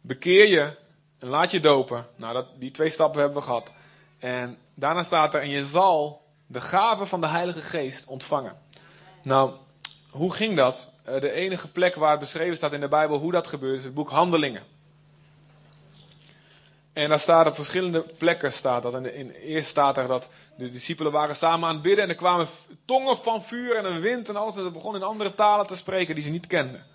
[0.02, 0.84] Bekeer je
[1.26, 2.06] laat je dopen.
[2.16, 3.72] Nou, dat, die twee stappen hebben we gehad.
[4.20, 8.58] En daarna staat er: En je zal de gave van de Heilige Geest ontvangen.
[9.24, 9.56] Nou,
[10.10, 10.92] hoe ging dat?
[11.04, 13.84] Eh, de enige plek waar het beschreven staat in de Bijbel hoe dat gebeurt is
[13.84, 14.64] het boek Handelingen.
[16.94, 18.94] En daar staat op verschillende plekken staat dat.
[18.94, 22.16] En in, eerst staat er dat de discipelen waren samen aan het bidden en er
[22.16, 22.48] kwamen
[22.86, 24.56] tongen van vuur en een wind en alles.
[24.56, 26.86] En ze begonnen in andere talen te spreken die ze niet kenden.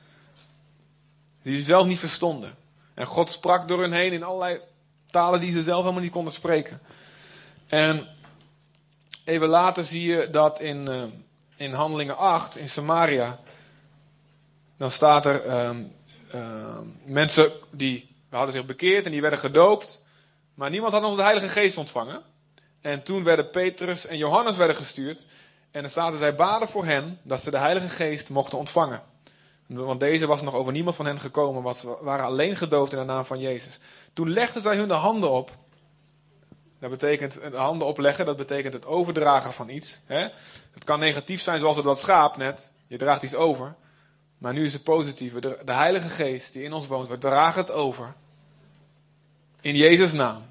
[1.43, 2.55] Die ze zelf niet verstonden.
[3.01, 4.61] En God sprak door hun heen in allerlei
[5.11, 6.81] talen die ze zelf helemaal niet konden spreken.
[7.67, 8.09] En
[9.25, 11.03] even later zie je dat in, eh,
[11.57, 13.39] in Handelingen 8, in Samaria,
[14.77, 15.83] dan staat er ehm,
[16.31, 20.05] ehm, mensen die hadden zich bekeerd en die werden gedoopt.
[20.55, 22.23] Maar niemand had nog de Heilige Geest ontvangen.
[22.81, 25.27] En toen werden Petrus en Johannes werden gestuurd.
[25.71, 29.03] En dan staat er, zij baden voor hen dat ze de Heilige Geest mochten ontvangen.
[29.79, 33.05] Want deze was nog over niemand van hen gekomen, ze waren alleen gedoopt in de
[33.05, 33.79] naam van Jezus.
[34.13, 35.51] Toen legden zij hun de handen op.
[36.81, 40.01] Dat betekent, de handen opleggen, dat betekent het overdragen van iets.
[40.07, 40.29] Hè?
[40.71, 42.71] Het kan negatief zijn, zoals dat schaap net.
[42.87, 43.75] Je draagt iets over.
[44.39, 45.41] Maar nu is het positieve.
[45.41, 48.15] De, de Heilige Geest die in ons woont, we dragen het over.
[49.61, 50.43] In Jezus' naam.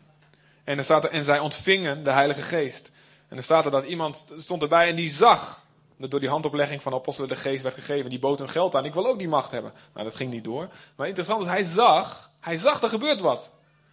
[0.64, 2.92] En, er staat er, en zij ontvingen de Heilige Geest.
[3.28, 5.64] En er staat er dat iemand stond erbij en die zag.
[6.00, 8.10] Dat door die handoplegging van apostelen de geest werd gegeven.
[8.10, 8.86] Die bood hun geld aan.
[8.86, 9.74] Ik wil ook die macht hebben.
[9.94, 10.68] Nou, dat ging niet door.
[10.96, 12.32] Maar interessant is, hij zag.
[12.40, 13.52] Hij zag, er gebeurt wat.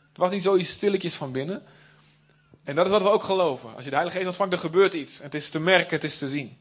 [0.09, 1.63] Het was niet zoiets stilletjes van binnen.
[2.65, 3.75] En dat is wat we ook geloven.
[3.75, 5.19] Als je de Heilige Geest ontvangt, er gebeurt iets.
[5.19, 6.59] Het is te merken, het is te zien.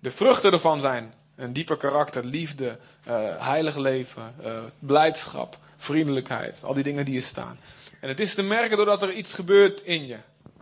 [0.00, 3.14] De vruchten ervan zijn een dieper karakter, liefde, eh,
[3.46, 6.64] heilig leven, eh, blijdschap, vriendelijkheid.
[6.64, 7.58] Al die dingen die er staan.
[8.00, 10.16] En het is te merken doordat er iets gebeurt in je.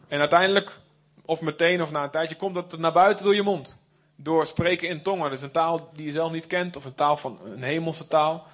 [0.08, 0.78] En uiteindelijk,
[1.24, 3.81] of meteen of na een tijdje, komt dat naar buiten door je mond.
[4.22, 5.28] Door spreken in tongen.
[5.28, 8.08] Dat is een taal die je zelf niet kent, of een taal van een hemelse
[8.08, 8.46] taal.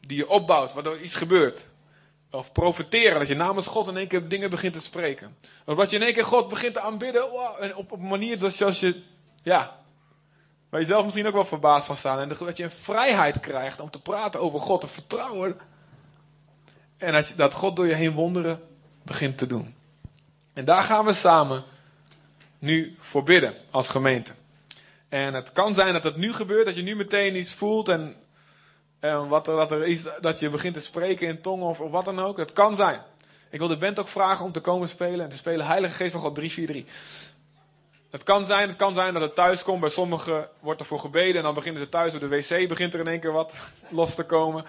[0.00, 1.68] Die je opbouwt, waardoor iets gebeurt.
[2.30, 5.36] Of profiteren, dat je namens God in één keer dingen begint te spreken.
[5.64, 7.22] Dat je in één keer God begint te aanbidden.
[7.60, 9.02] en op, op een manier dat je, als je,
[9.42, 9.78] ja,
[10.68, 12.18] waar je zelf misschien ook wel verbaasd van staan.
[12.18, 15.58] En dat je een vrijheid krijgt om te praten over God, te vertrouwen.
[16.96, 18.60] En dat God door je heen wonderen
[19.02, 19.74] begint te doen.
[20.52, 21.64] En daar gaan we samen
[22.58, 24.32] nu voor bidden als gemeente.
[25.10, 28.16] En het kan zijn dat het nu gebeurt, dat je nu meteen iets voelt en,
[29.00, 32.04] en wat dat, er is, dat je begint te spreken in tongen of, of wat
[32.04, 32.36] dan ook.
[32.36, 33.00] Het kan zijn.
[33.50, 36.12] Ik wil de band ook vragen om te komen spelen en te spelen Heilige Geest
[36.12, 36.94] van God 343.
[38.10, 39.80] Het kan zijn, het kan zijn dat het thuis komt.
[39.80, 42.94] Bij sommigen wordt er voor gebeden en dan beginnen ze thuis door de wc, begint
[42.94, 43.54] er in één keer wat
[43.88, 44.64] los te komen.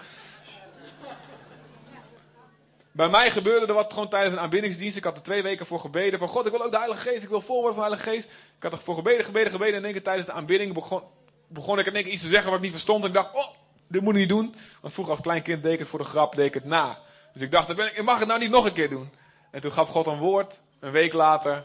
[2.92, 4.96] Bij mij gebeurde er wat gewoon tijdens een aanbiddingsdienst.
[4.96, 6.18] Ik had er twee weken voor gebeden.
[6.18, 7.22] Van God, ik wil ook de Heilige Geest.
[7.22, 8.30] Ik wil vol worden van de Heilige Geest.
[8.56, 9.72] Ik had ervoor gebeden, gebeden, gebeden.
[9.72, 11.02] En in één keer tijdens de aanbidding begon,
[11.46, 13.02] begon ik in één keer iets te zeggen wat ik niet verstond.
[13.02, 13.48] En ik dacht, oh,
[13.86, 14.54] dit moet ik niet doen.
[14.80, 16.98] Want vroeger als klein kind deed ik het voor de grap, deed ik het na.
[17.32, 19.10] Dus ik dacht, dan ben ik, ik mag het nou niet nog een keer doen.
[19.50, 21.64] En toen gaf God een woord, een week later,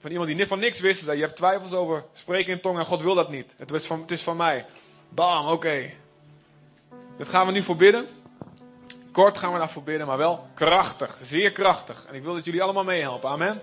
[0.00, 1.04] van iemand die van niks wist.
[1.04, 3.54] Zei, je hebt twijfels over spreken in tongen en God wil dat niet.
[3.56, 4.66] Het is van, het is van mij.
[5.08, 5.90] Bam, oké.
[7.18, 8.06] Dat gaan we nu voor bidden.
[9.18, 11.18] Kort gaan we daarvoor bidden, maar wel krachtig.
[11.22, 12.04] Zeer krachtig.
[12.08, 13.30] En ik wil dat jullie allemaal meehelpen.
[13.30, 13.60] Amen.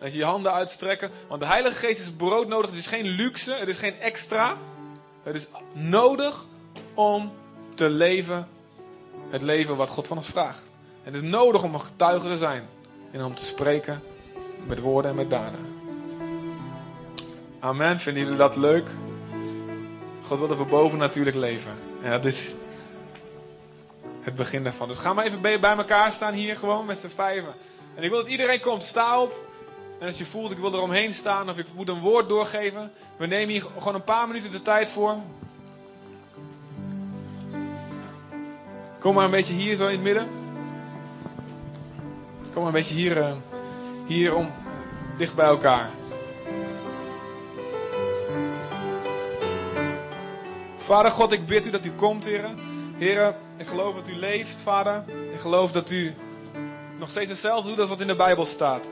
[0.00, 1.10] Dat je je handen uitstrekken.
[1.28, 2.70] Want de Heilige Geest is broodnodig.
[2.70, 3.52] Het is geen luxe.
[3.52, 4.56] Het is geen extra.
[5.22, 6.46] Het is nodig
[6.94, 7.32] om
[7.74, 8.48] te leven
[9.30, 10.62] het leven wat God van ons vraagt.
[11.02, 12.68] Het is nodig om een getuige te zijn.
[13.10, 14.02] En om te spreken
[14.66, 15.66] met woorden en met daden.
[17.60, 18.00] Amen.
[18.00, 18.88] Vinden jullie dat leuk?
[20.22, 21.72] God wil dat we boven natuurlijk leven.
[22.02, 22.54] En dat is
[24.20, 24.88] het begin daarvan.
[24.88, 27.54] Dus ga maar even bij elkaar staan hier gewoon met z'n vijven.
[27.94, 28.84] En ik wil dat iedereen komt.
[28.84, 29.46] Sta op.
[29.98, 32.92] En als je voelt, ik wil er omheen staan of ik moet een woord doorgeven.
[33.16, 35.16] We nemen hier gewoon een paar minuten de tijd voor.
[38.98, 40.28] Kom maar een beetje hier zo in het midden.
[42.52, 43.32] Kom maar een beetje hier, uh,
[44.06, 44.52] hier om,
[45.16, 45.90] dicht bij elkaar.
[50.76, 52.67] Vader God, ik bid u dat u komt, heren.
[52.98, 55.04] Heren, ik geloof dat u leeft, vader.
[55.32, 56.14] Ik geloof dat u
[56.98, 58.86] nog steeds hetzelfde doet als wat in de Bijbel staat.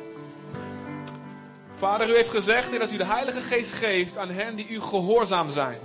[1.77, 5.51] Vader, u heeft gezegd dat u de Heilige Geest geeft aan hen die u gehoorzaam
[5.51, 5.79] zijn.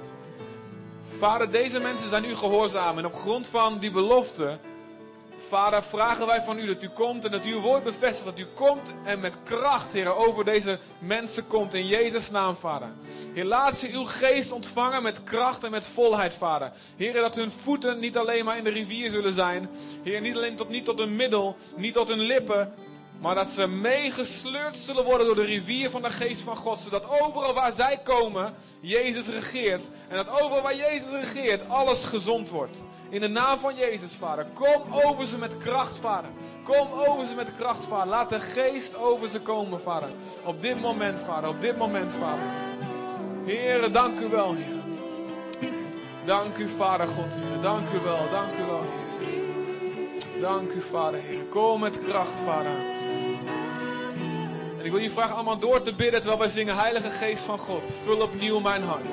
[1.17, 2.97] Vader, deze mensen zijn u gehoorzaam.
[2.97, 4.57] En op grond van die belofte,
[5.52, 8.26] Vader, vragen wij van u dat u komt en dat u uw woord bevestigt.
[8.26, 11.74] Dat u komt en met kracht, Heer, over deze mensen komt.
[11.74, 12.88] In Jezus' naam, Vader.
[13.34, 16.72] Heer, laat ze uw geest ontvangen met kracht en met volheid, Vader.
[16.95, 19.70] Heer, dat hun voeten niet alleen maar in de rivier zullen zijn.
[20.04, 22.74] Heer, niet alleen tot, niet tot een middel, niet tot hun lippen,
[23.22, 26.80] maar dat ze meegesleurd zullen worden door de rivier van de geest van God.
[26.80, 29.88] Zodat overal waar zij komen, Jezus regeert.
[30.07, 32.84] En dat overal waar Jezus regeert, alles gezond wordt.
[33.09, 34.45] In de naam van Jezus, Vader.
[34.53, 36.30] Kom over ze met kracht, Vader.
[36.63, 38.07] Kom over ze met kracht, Vader.
[38.07, 40.09] Laat de geest over ze komen, Vader.
[40.43, 41.49] Op dit moment, Vader.
[41.49, 42.45] Op dit moment, Vader.
[43.45, 44.80] Heer, dank u wel, Heer.
[46.26, 47.38] Dank u, Vader God.
[47.61, 49.41] Dank u wel, dank u wel, Jezus.
[50.39, 51.43] Dank u, Vader, Heer.
[51.43, 52.90] Kom met kracht, Vader.
[54.82, 57.59] En ik wil je vragen allemaal door te bidden terwijl wij zingen Heilige Geest van
[57.59, 57.93] God.
[58.03, 59.09] Vul opnieuw mijn hart.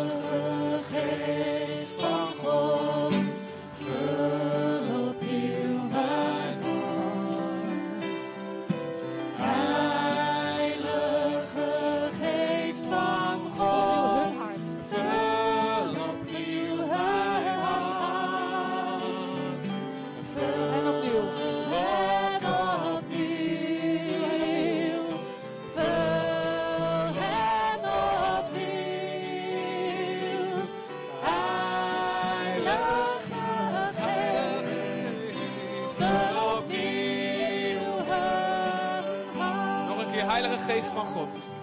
[40.95, 41.54] van God.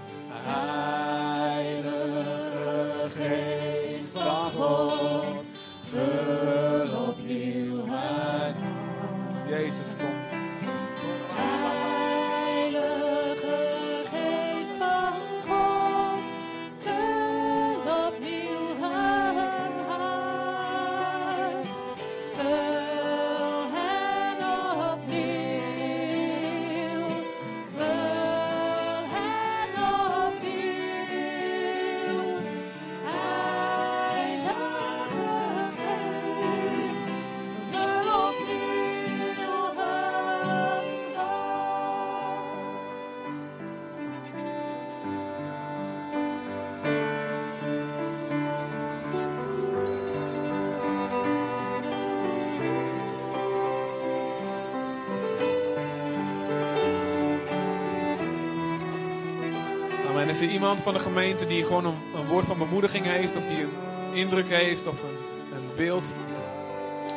[60.42, 63.58] Is er iemand van de gemeente die gewoon een, woord van bemoediging heeft, of die
[63.62, 65.18] een indruk heeft, of een,
[65.58, 66.14] een beeld?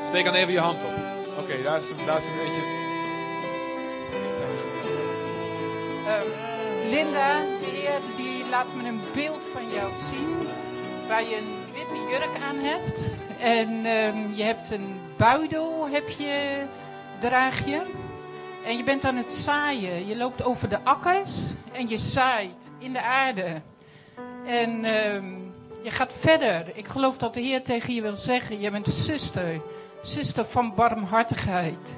[0.02, 0.92] Steek dan even je hand op.
[1.38, 2.60] Oké, daar, is, is een beetje.
[6.06, 10.36] Ehm, Linda, de Heer die laat me een beeld van jou zien.
[11.08, 13.14] Waar je een witte jurk aan hebt.
[13.38, 16.64] En ehm, je hebt een buidel, heb je,
[17.20, 17.82] draag je.
[18.64, 20.06] En je bent aan het zaaien.
[20.06, 23.62] Je loopt over de akkers en je zaait in de aarde.
[24.46, 25.32] En ehm,
[25.82, 26.72] je gaat verder.
[26.74, 29.60] Ik geloof dat de Heer tegen je wil zeggen: Je bent zuster.
[30.02, 31.96] Zuster van barmhartigheid.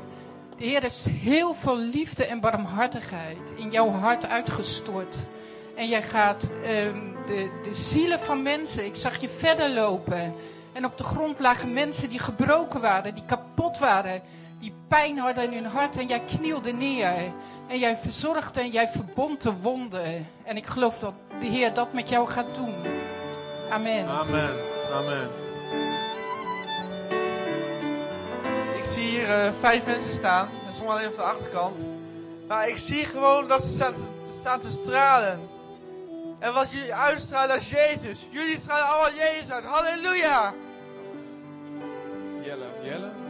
[0.58, 5.26] De Heer heeft heel veel liefde en barmhartigheid in jouw hart uitgestort.
[5.76, 10.34] En jij gaat ehm, de, de zielen van mensen, ik zag je verder lopen.
[10.72, 14.22] En op de grond lagen mensen die gebroken waren, die kapot waren.
[14.60, 17.14] Die pijn hadden in hun hart en jij knielde neer.
[17.68, 20.28] En jij verzorgde en jij verbond de wonden.
[20.44, 22.74] En ik geloof dat de Heer dat met jou gaat doen.
[23.70, 24.06] Amen.
[24.06, 24.54] Amen.
[24.92, 25.30] Amen.
[28.76, 30.48] Ik zie hier eh, vijf mensen staan.
[30.66, 31.78] En sommigen alleen op de achterkant.
[32.48, 33.94] Maar ik zie gewoon dat ze staan,
[34.40, 35.40] staan te stralen.
[36.38, 38.26] En wat jullie uitstralen is Jezus.
[38.30, 39.64] Jullie stralen allemaal Jezus uit.
[39.64, 40.54] Halleluja!
[42.42, 43.25] Jelle, Jelle?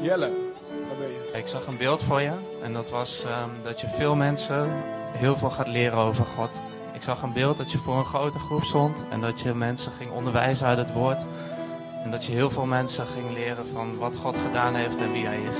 [0.00, 0.30] Jelle,
[0.88, 1.30] waar ben je?
[1.38, 2.32] Ik zag een beeld voor je
[2.62, 4.70] en dat was ehm, dat je veel mensen
[5.12, 6.50] heel veel gaat leren over God.
[6.92, 9.92] Ik zag een beeld dat je voor een grote groep stond en dat je mensen
[9.92, 11.18] ging onderwijzen uit het woord.
[12.04, 15.26] En dat je heel veel mensen ging leren van wat God gedaan heeft en wie
[15.26, 15.56] Hij is.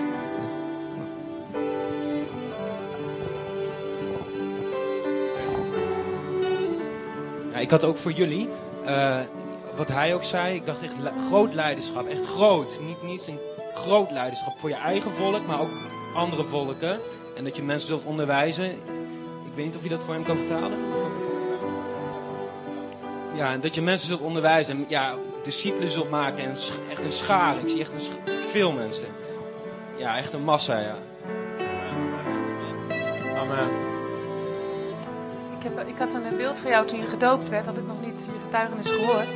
[7.53, 8.49] Ja, ik had ook voor jullie,
[8.85, 9.19] eh,
[9.77, 12.07] wat hij ook zei, ik dacht echt le- groot leiderschap.
[12.09, 12.81] Echt groot.
[12.87, 13.39] Niet, niet een
[13.75, 15.71] groot leiderschap voor je eigen volk, maar ook
[16.15, 17.01] andere volken.
[17.37, 18.65] En dat je mensen zult onderwijzen.
[19.45, 20.79] Ik weet niet of je dat voor hem kan vertalen.
[20.93, 21.09] Of-
[23.35, 24.77] Ja, en dat je mensen zult onderwijzen.
[24.77, 26.45] En ja, discipelen zult maken.
[26.45, 26.51] En
[26.91, 27.61] echt een schare.
[27.61, 28.01] Ik zie echt een
[28.51, 29.07] veel mensen.
[29.97, 30.97] Ja, echt een massa, ja.
[33.39, 33.69] Amen.
[35.59, 38.01] ik, heb, ik had een beeld van jou toen je gedoopt werd, had ik nog
[38.05, 39.27] niet je getuigenis gehoord.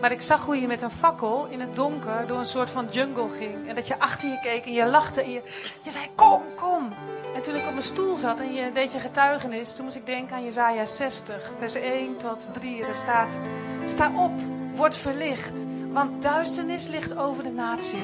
[0.00, 2.86] Maar ik zag hoe je met een fakkel in het donker door een soort van
[2.90, 3.68] jungle ging.
[3.68, 5.42] En dat je achter je keek en je lachte en je,
[5.82, 6.94] je zei kom, kom.
[7.34, 10.06] En toen ik op mijn stoel zat en je deed je getuigenis, toen moest ik
[10.06, 12.84] denken aan Jezaja 60, vers 1 tot 3.
[12.84, 13.40] Er staat,
[13.84, 14.32] sta op,
[14.74, 18.02] word verlicht, want duisternis ligt over de natie.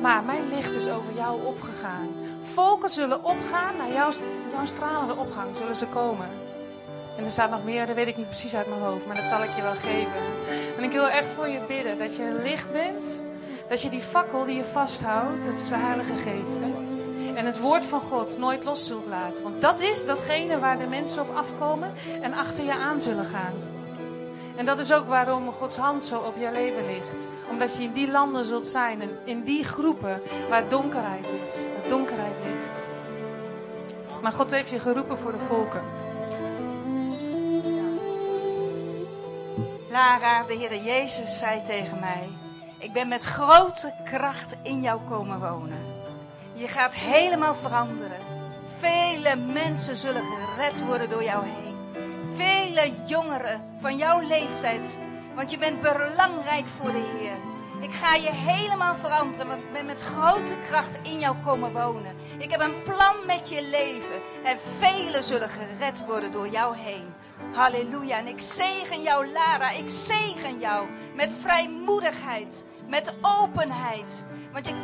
[0.00, 2.08] Maar mijn licht is over jou opgegaan.
[2.42, 4.10] Volken zullen opgaan, naar jouw,
[4.52, 6.47] jouw stralende opgang zullen ze komen.
[7.28, 9.42] Er staat nog meer, dat weet ik niet precies uit mijn hoofd, maar dat zal
[9.42, 10.22] ik je wel geven.
[10.76, 13.24] En ik wil echt voor je bidden dat je een licht bent.
[13.68, 16.58] Dat je die fakkel die je vasthoudt, dat is de Heilige Geest.
[17.34, 19.42] En het woord van God nooit los zult laten.
[19.42, 23.54] Want dat is datgene waar de mensen op afkomen en achter je aan zullen gaan.
[24.56, 27.26] En dat is ook waarom Gods hand zo op je leven ligt.
[27.50, 31.88] Omdat je in die landen zult zijn en in die groepen waar donkerheid is, waar
[31.88, 32.84] donkerheid ligt.
[34.22, 36.07] Maar God heeft je geroepen voor de volken.
[39.98, 42.28] De Heer Jezus zei tegen mij:
[42.78, 45.78] Ik ben met grote kracht in jou komen wonen.
[46.54, 48.20] Je gaat helemaal veranderen.
[48.78, 51.76] Vele mensen zullen gered worden door jou heen.
[52.36, 54.98] Vele jongeren van jouw leeftijd.
[55.34, 57.36] Want je bent belangrijk voor de Heer.
[57.88, 62.16] Ik ga je helemaal veranderen, want ik ben met grote kracht in jou komen wonen.
[62.38, 64.20] Ik heb een plan met je leven.
[64.44, 67.14] En velen zullen gered worden door jou heen.
[67.52, 68.18] Halleluja.
[68.18, 69.70] En ik zegen jou, Lara.
[69.70, 74.26] Ik zegen jou met vrijmoedigheid, met openheid.
[74.52, 74.74] Want je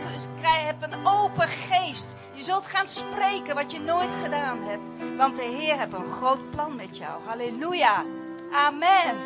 [0.42, 2.16] hebt een open geest.
[2.32, 5.16] Je zult gaan spreken wat je nooit gedaan hebt.
[5.16, 7.22] Want de Heer heeft een groot plan met jou.
[7.24, 8.05] Halleluja.
[8.52, 9.16] Amen.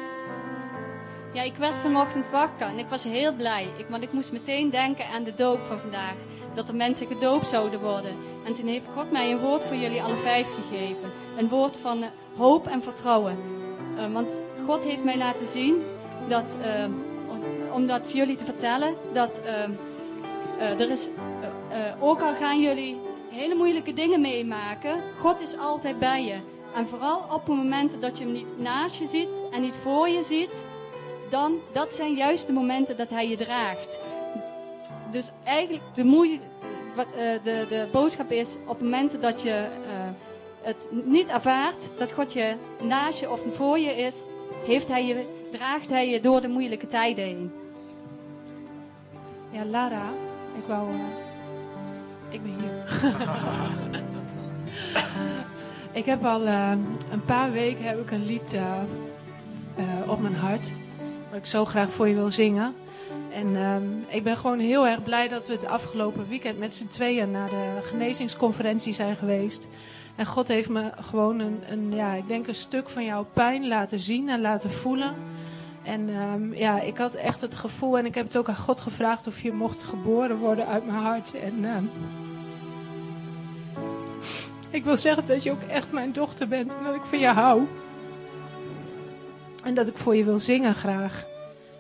[1.32, 3.68] Ja, ik werd vanochtend wakker en ik was heel blij.
[3.88, 6.14] Want ik moest meteen denken aan de doop van vandaag.
[6.54, 8.16] Dat er mensen gedoopt zouden worden.
[8.44, 11.10] En toen heeft God mij een woord voor jullie alle vijf gegeven.
[11.36, 12.08] Een woord van uh,
[12.39, 13.36] hoop en vertrouwen.
[13.97, 14.28] Uh, want
[14.66, 15.82] God heeft mij laten zien
[16.28, 19.41] dat, uh, om, dat jullie te vertellen, dat
[20.59, 21.09] er is,
[22.01, 22.97] ook al gaan jullie
[23.30, 26.39] hele moeilijke dingen meemaken, God is altijd bij je.
[26.74, 30.09] En vooral op het moment dat je hem niet naast je ziet en niet voor
[30.09, 30.51] je ziet,
[31.30, 33.99] dan, dat zijn juist de momenten dat hij je draagt.
[35.11, 36.39] Dus eigenlijk de,
[36.95, 37.07] wat,
[37.43, 39.66] de, de boodschap is op momenten dat je
[40.68, 44.14] het niet ervaart, dat God je naast je of voor je is,
[44.66, 47.52] heeft hij je, draagt hij je door de moeilijke tijden heen.
[49.50, 50.10] Ja, Lara,
[50.58, 50.92] ik wou.
[50.92, 51.00] Uh,
[52.28, 53.10] ik ben hier.
[56.00, 58.58] ik heb al een paar weken heb ik een lied
[60.06, 60.72] op mijn hart
[61.28, 62.74] wat ik zo graag voor je wil zingen.
[63.32, 66.86] En um, ik ben gewoon heel erg blij dat we het afgelopen weekend met z'n
[66.86, 69.68] tweeën naar de genezingsconferentie zijn geweest.
[70.18, 73.68] En God heeft me gewoon een, een, ja, ik denk een stuk van jouw pijn
[73.68, 75.14] laten zien en laten voelen.
[75.82, 78.80] En um, ja, ik had echt het gevoel, en ik heb het ook aan God
[78.80, 81.34] gevraagd of je mocht geboren worden uit mijn hart.
[81.34, 81.90] En um,
[84.70, 87.26] ik wil zeggen dat je ook echt mijn dochter bent en dat ik van je
[87.26, 87.66] hou.
[89.64, 91.26] En dat ik voor je wil zingen graag.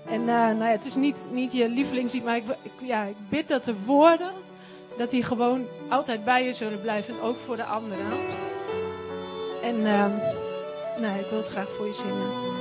[0.06, 3.16] En uh, nou ja, het is niet, niet je lievelingslied, maar ik, ik, ja, ik
[3.28, 4.32] bid dat de woorden,
[4.98, 7.20] dat die gewoon altijd bij je zullen blijven.
[7.22, 8.06] ook voor de anderen.
[9.62, 9.82] En
[11.00, 12.57] nou, ik wil het graag voor je zingen.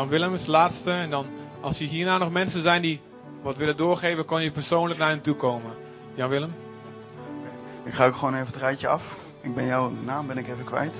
[0.00, 0.90] Jan Willem is de laatste.
[0.90, 1.26] En dan,
[1.60, 3.00] als hier hierna nog mensen zijn die
[3.42, 5.74] wat willen doorgeven, kan je persoonlijk naar hen toe komen.
[6.14, 6.54] Jan Willem?
[7.84, 9.16] Ik ga ook gewoon even het rijtje af.
[9.40, 10.92] Ik ben jouw naam ben ik even kwijt.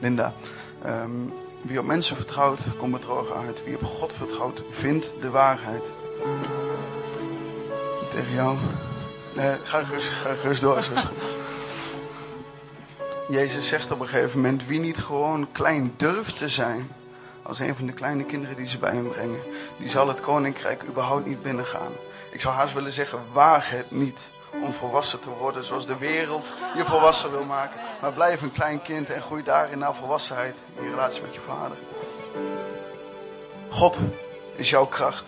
[0.00, 0.32] Linda.
[0.82, 1.10] Ehm,
[1.62, 3.64] wie op mensen vertrouwt, komt bedrogen uit.
[3.64, 5.84] Wie op God vertrouwt, vindt de waarheid.
[8.10, 8.56] Tegen jou.
[9.36, 10.82] Nee, ga gerust, ga gerust door.
[10.82, 11.10] zuster.
[13.38, 16.90] Jezus zegt op een gegeven moment: wie niet gewoon klein durft te zijn,
[17.48, 19.40] als een van de kleine kinderen die ze bij hem brengen,
[19.76, 21.92] die zal het koninkrijk überhaupt niet binnengaan.
[22.30, 24.18] Ik zou haast willen zeggen: waag het niet
[24.62, 27.80] om volwassen te worden zoals de wereld je volwassen wil maken.
[28.00, 31.76] Maar blijf een klein kind en groei daarin naar volwassenheid in relatie met je vader.
[33.68, 33.98] God
[34.56, 35.24] is jouw kracht.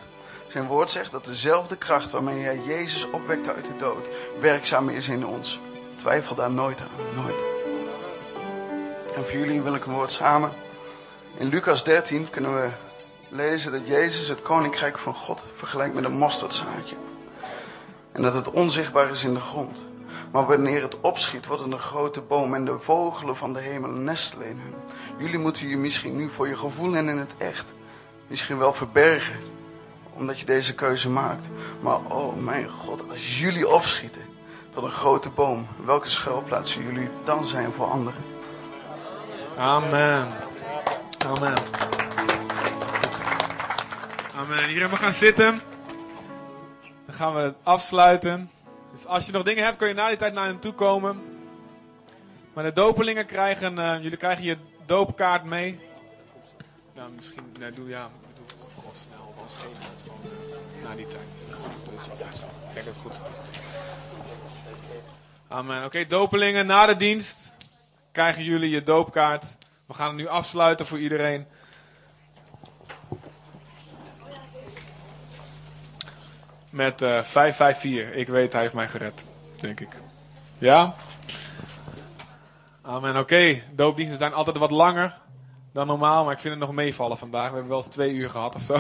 [0.49, 4.07] Zijn woord zegt dat dezelfde kracht waarmee hij Jezus opwekte uit de dood,
[4.41, 5.61] werkzaam is in ons.
[5.97, 7.39] Twijfel daar nooit aan, nooit.
[9.17, 10.53] En voor jullie wil ik een woord samen.
[11.41, 12.69] In Lucas 13 kunnen we
[13.29, 16.97] lezen dat Jezus het koninkrijk van God vergelijkt met een mosterdzaadje.
[18.13, 19.83] En dat het onzichtbaar is in de grond.
[20.33, 23.91] Maar wanneer het opschiet, wordt het een grote boom en de vogelen van de hemel
[23.91, 24.75] nestelen in hun.
[25.19, 27.67] Jullie moeten je misschien nu voor je gevoel en in het echt
[28.27, 29.37] misschien wel verbergen,
[30.13, 31.47] omdat je deze keuze maakt.
[31.81, 34.23] Maar oh mijn God, als jullie opschieten
[34.75, 38.23] tot een grote boom, welke schuilplaats zullen jullie dan zijn voor anderen?
[39.59, 40.49] Amen.
[41.27, 41.55] Amen.
[44.37, 44.69] Amen.
[44.69, 45.61] Iedereen mag gaan zitten.
[47.07, 48.51] Dan gaan we het afsluiten.
[48.93, 51.23] Dus als je nog dingen hebt, kun je na die tijd naar hen toe komen.
[52.53, 54.57] Maar de dopelingen krijgen, eh, jullie krijgen je
[54.87, 55.79] doopkaart mee.
[56.95, 60.21] Nou, misschien, nee, doe ja, doe het God snel, dan geven ze het gewoon
[60.83, 61.47] eh, na die tijd.
[62.69, 63.21] Ik denk dat het goed.
[65.49, 65.85] Amen.
[65.85, 67.53] Oké, dopelingen, na de dienst
[68.13, 69.57] krijgen jullie je doopkaart.
[69.91, 71.47] We gaan het nu afsluiten voor iedereen.
[76.71, 78.15] Met eh 554.
[78.15, 79.25] Ik weet, hij heeft mij gered.
[79.61, 79.97] Denk ik.
[80.59, 80.95] Ja?
[82.83, 83.17] Amen.
[83.17, 85.19] Oké, doopdiensten zijn altijd wat langer
[85.73, 87.47] dan normaal, maar ik vind het nog meevallen vandaag.
[87.49, 88.77] We hebben wel eens twee uur gehad of zo.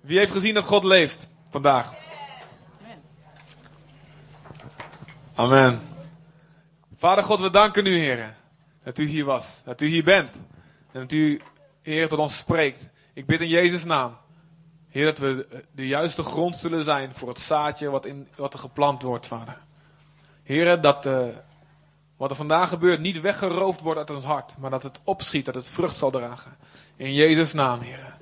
[0.00, 1.94] Wie heeft gezien dat God leeft vandaag?
[5.34, 5.91] Amen.
[7.02, 8.34] Vader God, we danken u, Heer,
[8.84, 10.46] dat u hier was, dat u hier bent.
[10.92, 11.40] En dat u,
[11.80, 12.88] Heer, tot ons spreekt.
[13.12, 14.16] Ik bid in Jezus' naam,
[14.88, 18.58] Heer, dat we de juiste grond zullen zijn voor het zaadje wat, in, wat er
[18.58, 19.58] geplant wordt, Vader.
[20.42, 21.26] Heer, dat uh,
[22.16, 25.54] wat er vandaag gebeurt niet weggeroofd wordt uit ons hart, maar dat het opschiet, dat
[25.54, 26.56] het vrucht zal dragen.
[26.96, 28.16] In Jezus' naam, Heer.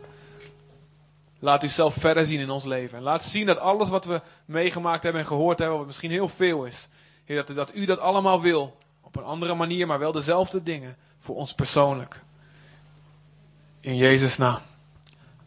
[1.38, 2.98] Laat u zelf verder zien in ons leven.
[2.98, 6.28] En laat zien dat alles wat we meegemaakt hebben en gehoord hebben, wat misschien heel
[6.28, 6.88] veel is,
[7.24, 8.78] Heer, dat, u dat allemaal wil.
[9.00, 10.96] Op een andere manier, maar wel dezelfde dingen.
[11.18, 12.20] Voor ons persoonlijk.
[13.80, 14.58] In Jezus' naam.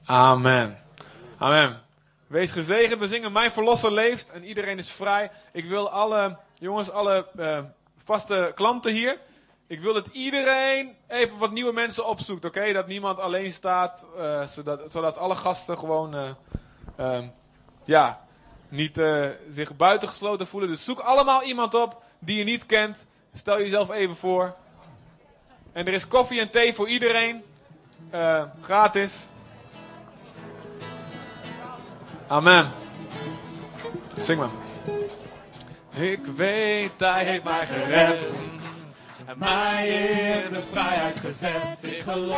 [0.06, 0.78] Amen.
[1.38, 1.82] Amen.
[2.28, 3.00] Wees gezegend.
[3.00, 4.32] We zingen Mijn Verlosser leeft.
[4.32, 5.32] En iedereen is vrij.
[5.52, 7.60] Ik wil alle, jongens, alle uh,
[8.04, 9.18] vaste klanten hier.
[9.68, 12.46] Ik wil dat iedereen even wat nieuwe mensen opzoekt.
[12.46, 12.74] Oké?
[12.74, 14.06] Dat niemand alleen staat.
[14.18, 16.16] Uh, zodat, zodat alle gasten gewoon.
[16.16, 16.30] Uh,
[17.00, 17.28] uh,
[17.86, 18.23] ja,
[18.74, 20.70] niet uh, zich buitengesloten voelen.
[20.70, 23.06] Dus zoek allemaal iemand op die je niet kent.
[23.34, 24.56] Stel jezelf even voor.
[25.72, 27.44] En er is koffie en thee voor iedereen.
[28.14, 29.16] Uh, gratis.
[32.28, 32.72] Amen.
[34.18, 34.50] Zing maar.
[36.04, 38.50] Ik weet, hij heeft mij gered.
[39.26, 39.88] En mij
[40.46, 41.78] in de vrijheid gezet.
[41.82, 42.36] Ik geloof.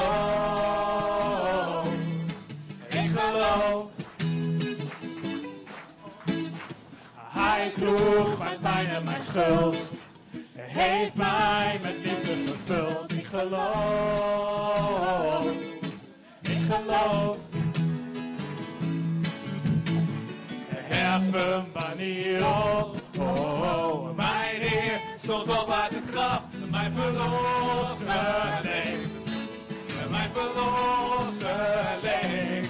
[2.90, 3.95] Ik geloof.
[7.38, 9.78] Hij droeg mijn pijn en mijn schuld.
[10.56, 13.12] Heeft mij met liefde vervuld.
[13.12, 14.66] Ik geloof.
[16.42, 17.38] Ik geloof.
[20.70, 22.96] Hef een manier op.
[23.18, 26.42] Oh, oh, mijn Heer stond op uit het graf.
[26.72, 29.10] Mijn verlosser leeft.
[30.10, 32.70] Mijn verlosser leeft.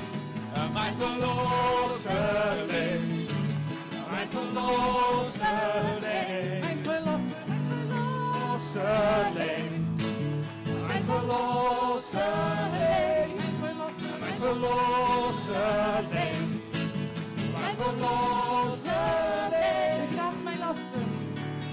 [0.74, 2.75] Mijn verlosser leeft.
[4.36, 6.66] Mijn verlosser leeft.
[6.66, 7.42] Mijn verlosser,
[9.34, 10.04] leeft.
[10.88, 12.20] Mijn verlosser
[12.72, 13.60] leeft.
[14.20, 16.74] Mijn verlosser leeft.
[17.54, 20.04] Mijn verlosser leeft.
[20.04, 21.08] U draagt mijn lasten.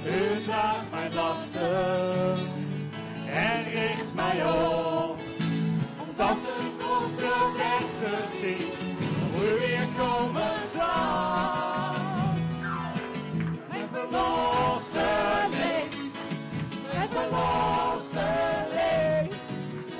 [0.07, 2.37] U draagt mijn lasten.
[3.27, 5.21] En richt mij op.
[6.01, 8.71] Om dansend op de weg zien.
[9.33, 11.72] Hoe u weer komen zal
[14.13, 15.97] verlossen leeft.
[16.93, 19.37] Mijn verlossen leeft.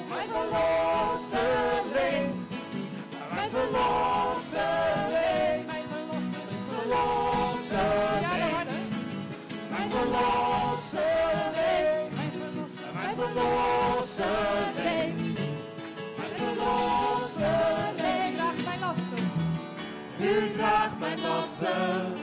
[0.09, 2.51] Mijn verlossen leeft.
[3.35, 4.61] Mijn verlossen
[5.09, 5.67] leeft.
[5.67, 5.85] Mijn
[6.69, 7.79] verlossen
[8.21, 8.91] leeft.
[9.71, 12.11] Mijn verlossen leeft.
[12.95, 15.39] Mijn verlossen leeft.
[16.17, 17.55] Mijn verlossen
[17.97, 18.21] leeft.
[18.21, 19.31] U draagt mijn lasten.
[20.21, 22.22] U draagt mijn lasten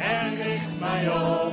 [0.00, 1.52] en richt mij op.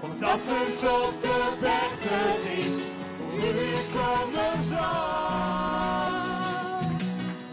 [0.00, 2.82] Om dansend op de berg te zien
[3.30, 5.30] hoe u komen zal.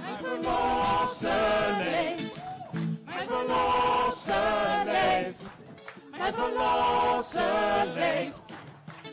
[0.01, 2.35] Mijn verlosser leeft,
[3.05, 5.57] mijn verlosser leeft,
[6.11, 8.55] mijn verlosser leeft,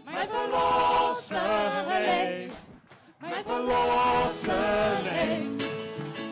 [0.04, 2.64] mijn verlosser leeft,
[3.18, 5.66] mijn verlosser leeft,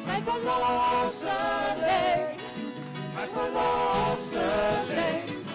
[0.07, 2.42] mijn verlosser leeft,
[3.23, 5.49] mijn verlosser leeft,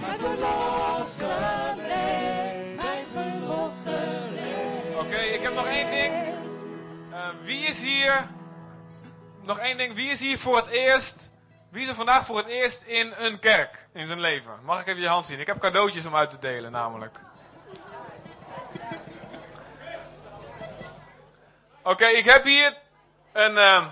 [0.00, 4.28] mijn verlosser leeft, mijn verlosser.
[4.98, 6.14] Oké, ik heb nog één ding.
[7.12, 8.28] Eh, wie is hier...
[9.42, 9.94] Nog één ding.
[9.94, 11.30] Wie is hier voor het eerst...
[11.70, 14.52] Wie is er vandaag voor het eerst in een kerk in zijn leven?
[14.62, 15.40] Mag ik even je hand zien?
[15.40, 17.18] Ik heb cadeautjes om uit te delen namelijk.
[21.82, 22.76] Oké, ik heb hier
[23.32, 23.86] een, eh,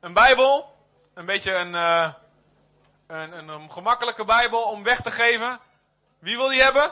[0.00, 0.69] een Bijbel.
[1.20, 2.10] Een beetje een, eh,
[3.06, 5.60] een, een, een gemakkelijke Bijbel om weg te geven.
[6.18, 6.90] Wie wil die hebben?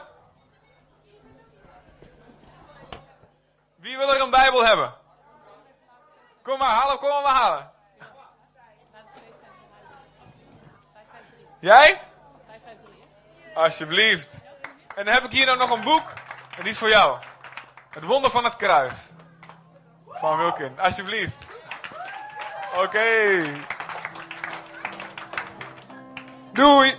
[3.75, 4.93] Wie wil er een Bijbel hebben?
[6.41, 7.71] Kom maar halen, kom maar halen.
[11.59, 12.01] Jij?
[13.53, 14.29] Alsjeblieft.
[14.95, 16.13] En dan heb ik hier dan nog een boek.
[16.57, 17.19] En die is voor jou.
[17.89, 18.95] Het wonder van het kruis.
[20.07, 20.79] Van Wilkin.
[20.79, 21.47] Alsjeblieft.
[22.75, 23.77] Oké.
[26.55, 26.95] Do it.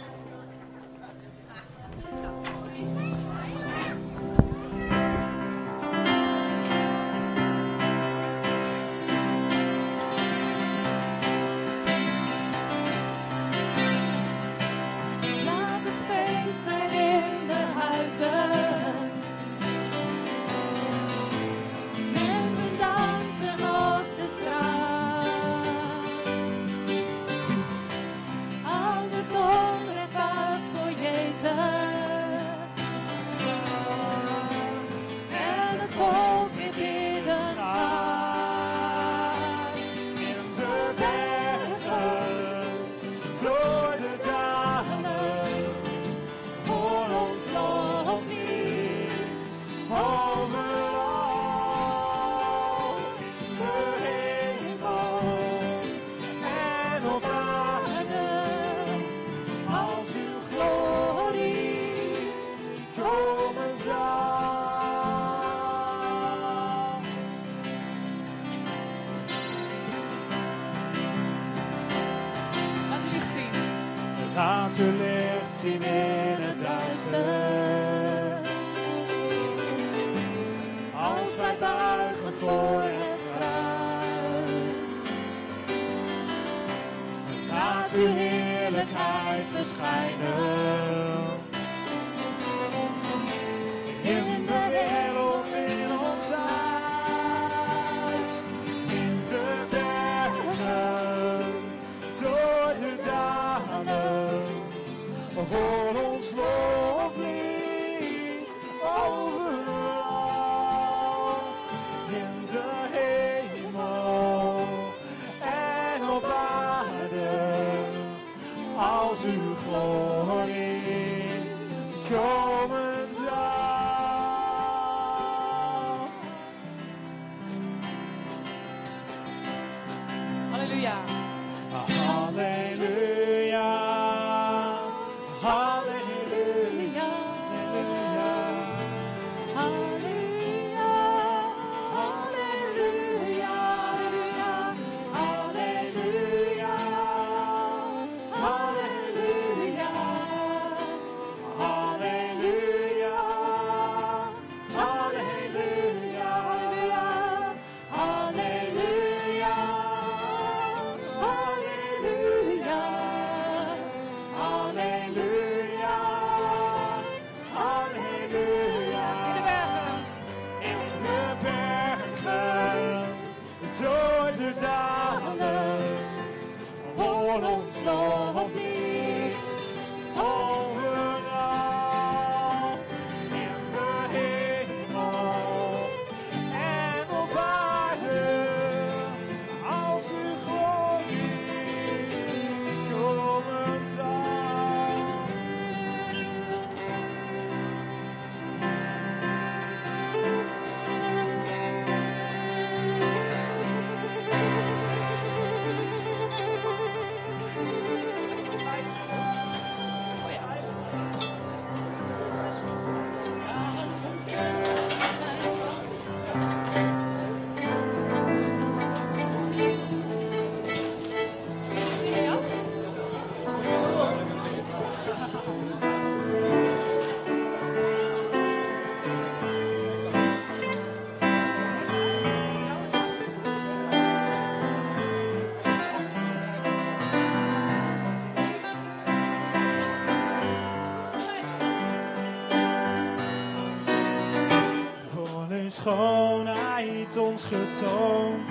[247.45, 248.51] Getoond.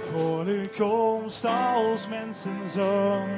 [0.00, 3.28] Voor uw komst als mensenzoon.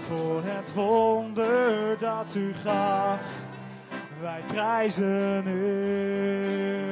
[0.00, 3.20] Voor het wonder dat u gaf.
[4.20, 6.88] Wij prijzen u.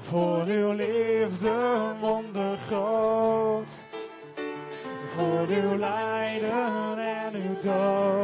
[0.00, 3.70] Voor uw liefde wonder groot.
[5.16, 8.23] Voor uw lijden en uw dood.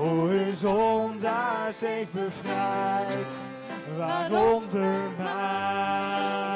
[0.00, 3.34] Hoe u zondaars heeft bevrijd,
[3.96, 6.48] waaronder mij.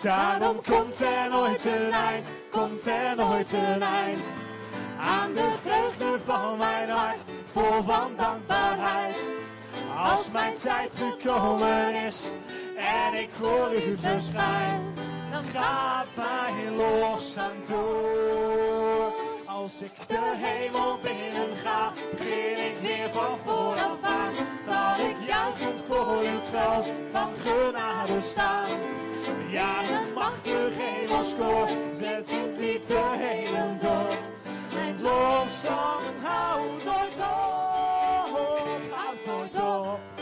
[0.00, 4.24] Daarom komt er nooit een eind, komt er nooit een eind.
[4.98, 9.16] Aan de vreugde van mijn hart, vol van dankbaarheid.
[9.96, 12.28] Als mijn tijd gekomen is
[12.76, 14.94] en ik voor u verschijn,
[15.30, 19.33] dan gaat mijn lofzang door.
[19.54, 24.32] Als ik de hemel binnen ga, begin ik weer van vooraf aan.
[24.66, 28.78] Zal ik juichend voor uw troon van genade staan.
[29.50, 34.16] Ja, de machtige hemelskoor zet het lied de hemel door.
[34.72, 38.38] Mijn lofzang houdt nooit op,
[38.90, 40.13] houdt nooit op.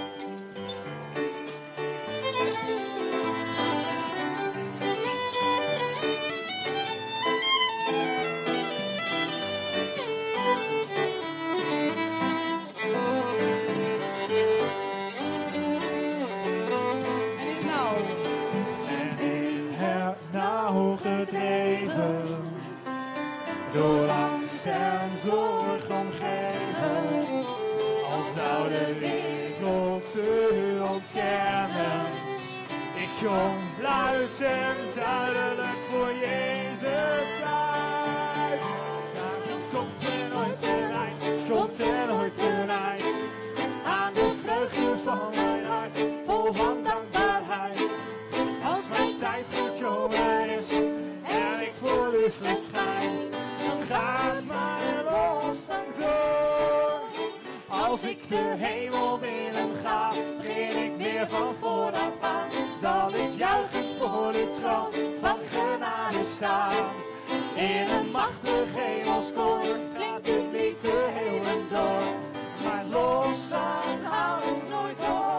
[23.72, 27.44] door angst en zorg omgeven,
[28.10, 32.06] als zou de wereld u ontkennen.
[32.96, 38.60] Ik kom luid en duidelijk voor Jezus uit.
[39.14, 43.04] Daarom komt er nooit een eind, komt er nooit een eind
[43.84, 47.90] aan de vreugde van mijn hart, vol van dankbaarheid.
[48.64, 50.68] Als mijn tijd gekomen is
[51.22, 53.31] en ik voor u verschijn,
[53.92, 57.00] mijn lofzang door.
[57.68, 62.50] Als ik de hemel binnen ga, begin ik weer van vooraf aan.
[62.80, 66.94] Zal ik juichend voor uw troon van genade staan.
[67.54, 72.02] In een machtig hemelskoor klinkt het lied de hemel door.
[72.62, 75.31] Mijn lofzang houdt nooit op,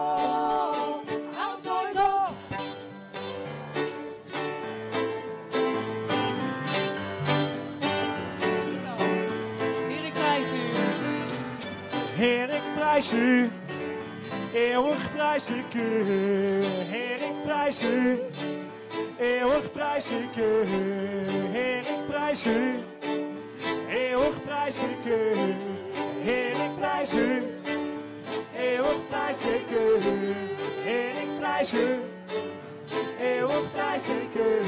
[12.93, 13.49] prijs u,
[14.53, 16.03] eeuwig prijs ik u.
[16.91, 18.19] Heer, ik prijs u,
[19.17, 20.67] eeuwig prijs ik u.
[21.51, 22.73] Heer, ik prijs u,
[23.89, 25.53] eeuwig prijs ik u.
[26.21, 27.43] Heer, ik prijs u,
[28.57, 30.01] eeuwig prijs ik u.
[30.83, 31.99] Heer, ik prijs u,
[33.19, 34.61] eeuwig prijs ik u.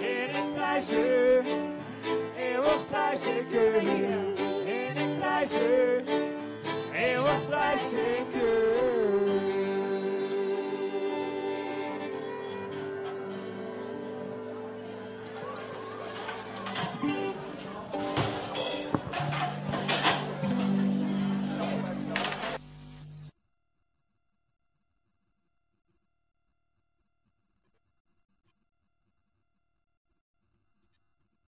[0.00, 1.42] Heer, ik prijs u,
[2.36, 3.78] eeuwig prijs ik u.
[4.64, 6.35] Heer, ik prijs u.
[6.98, 7.96] é uma flecha
[8.32, 9.55] que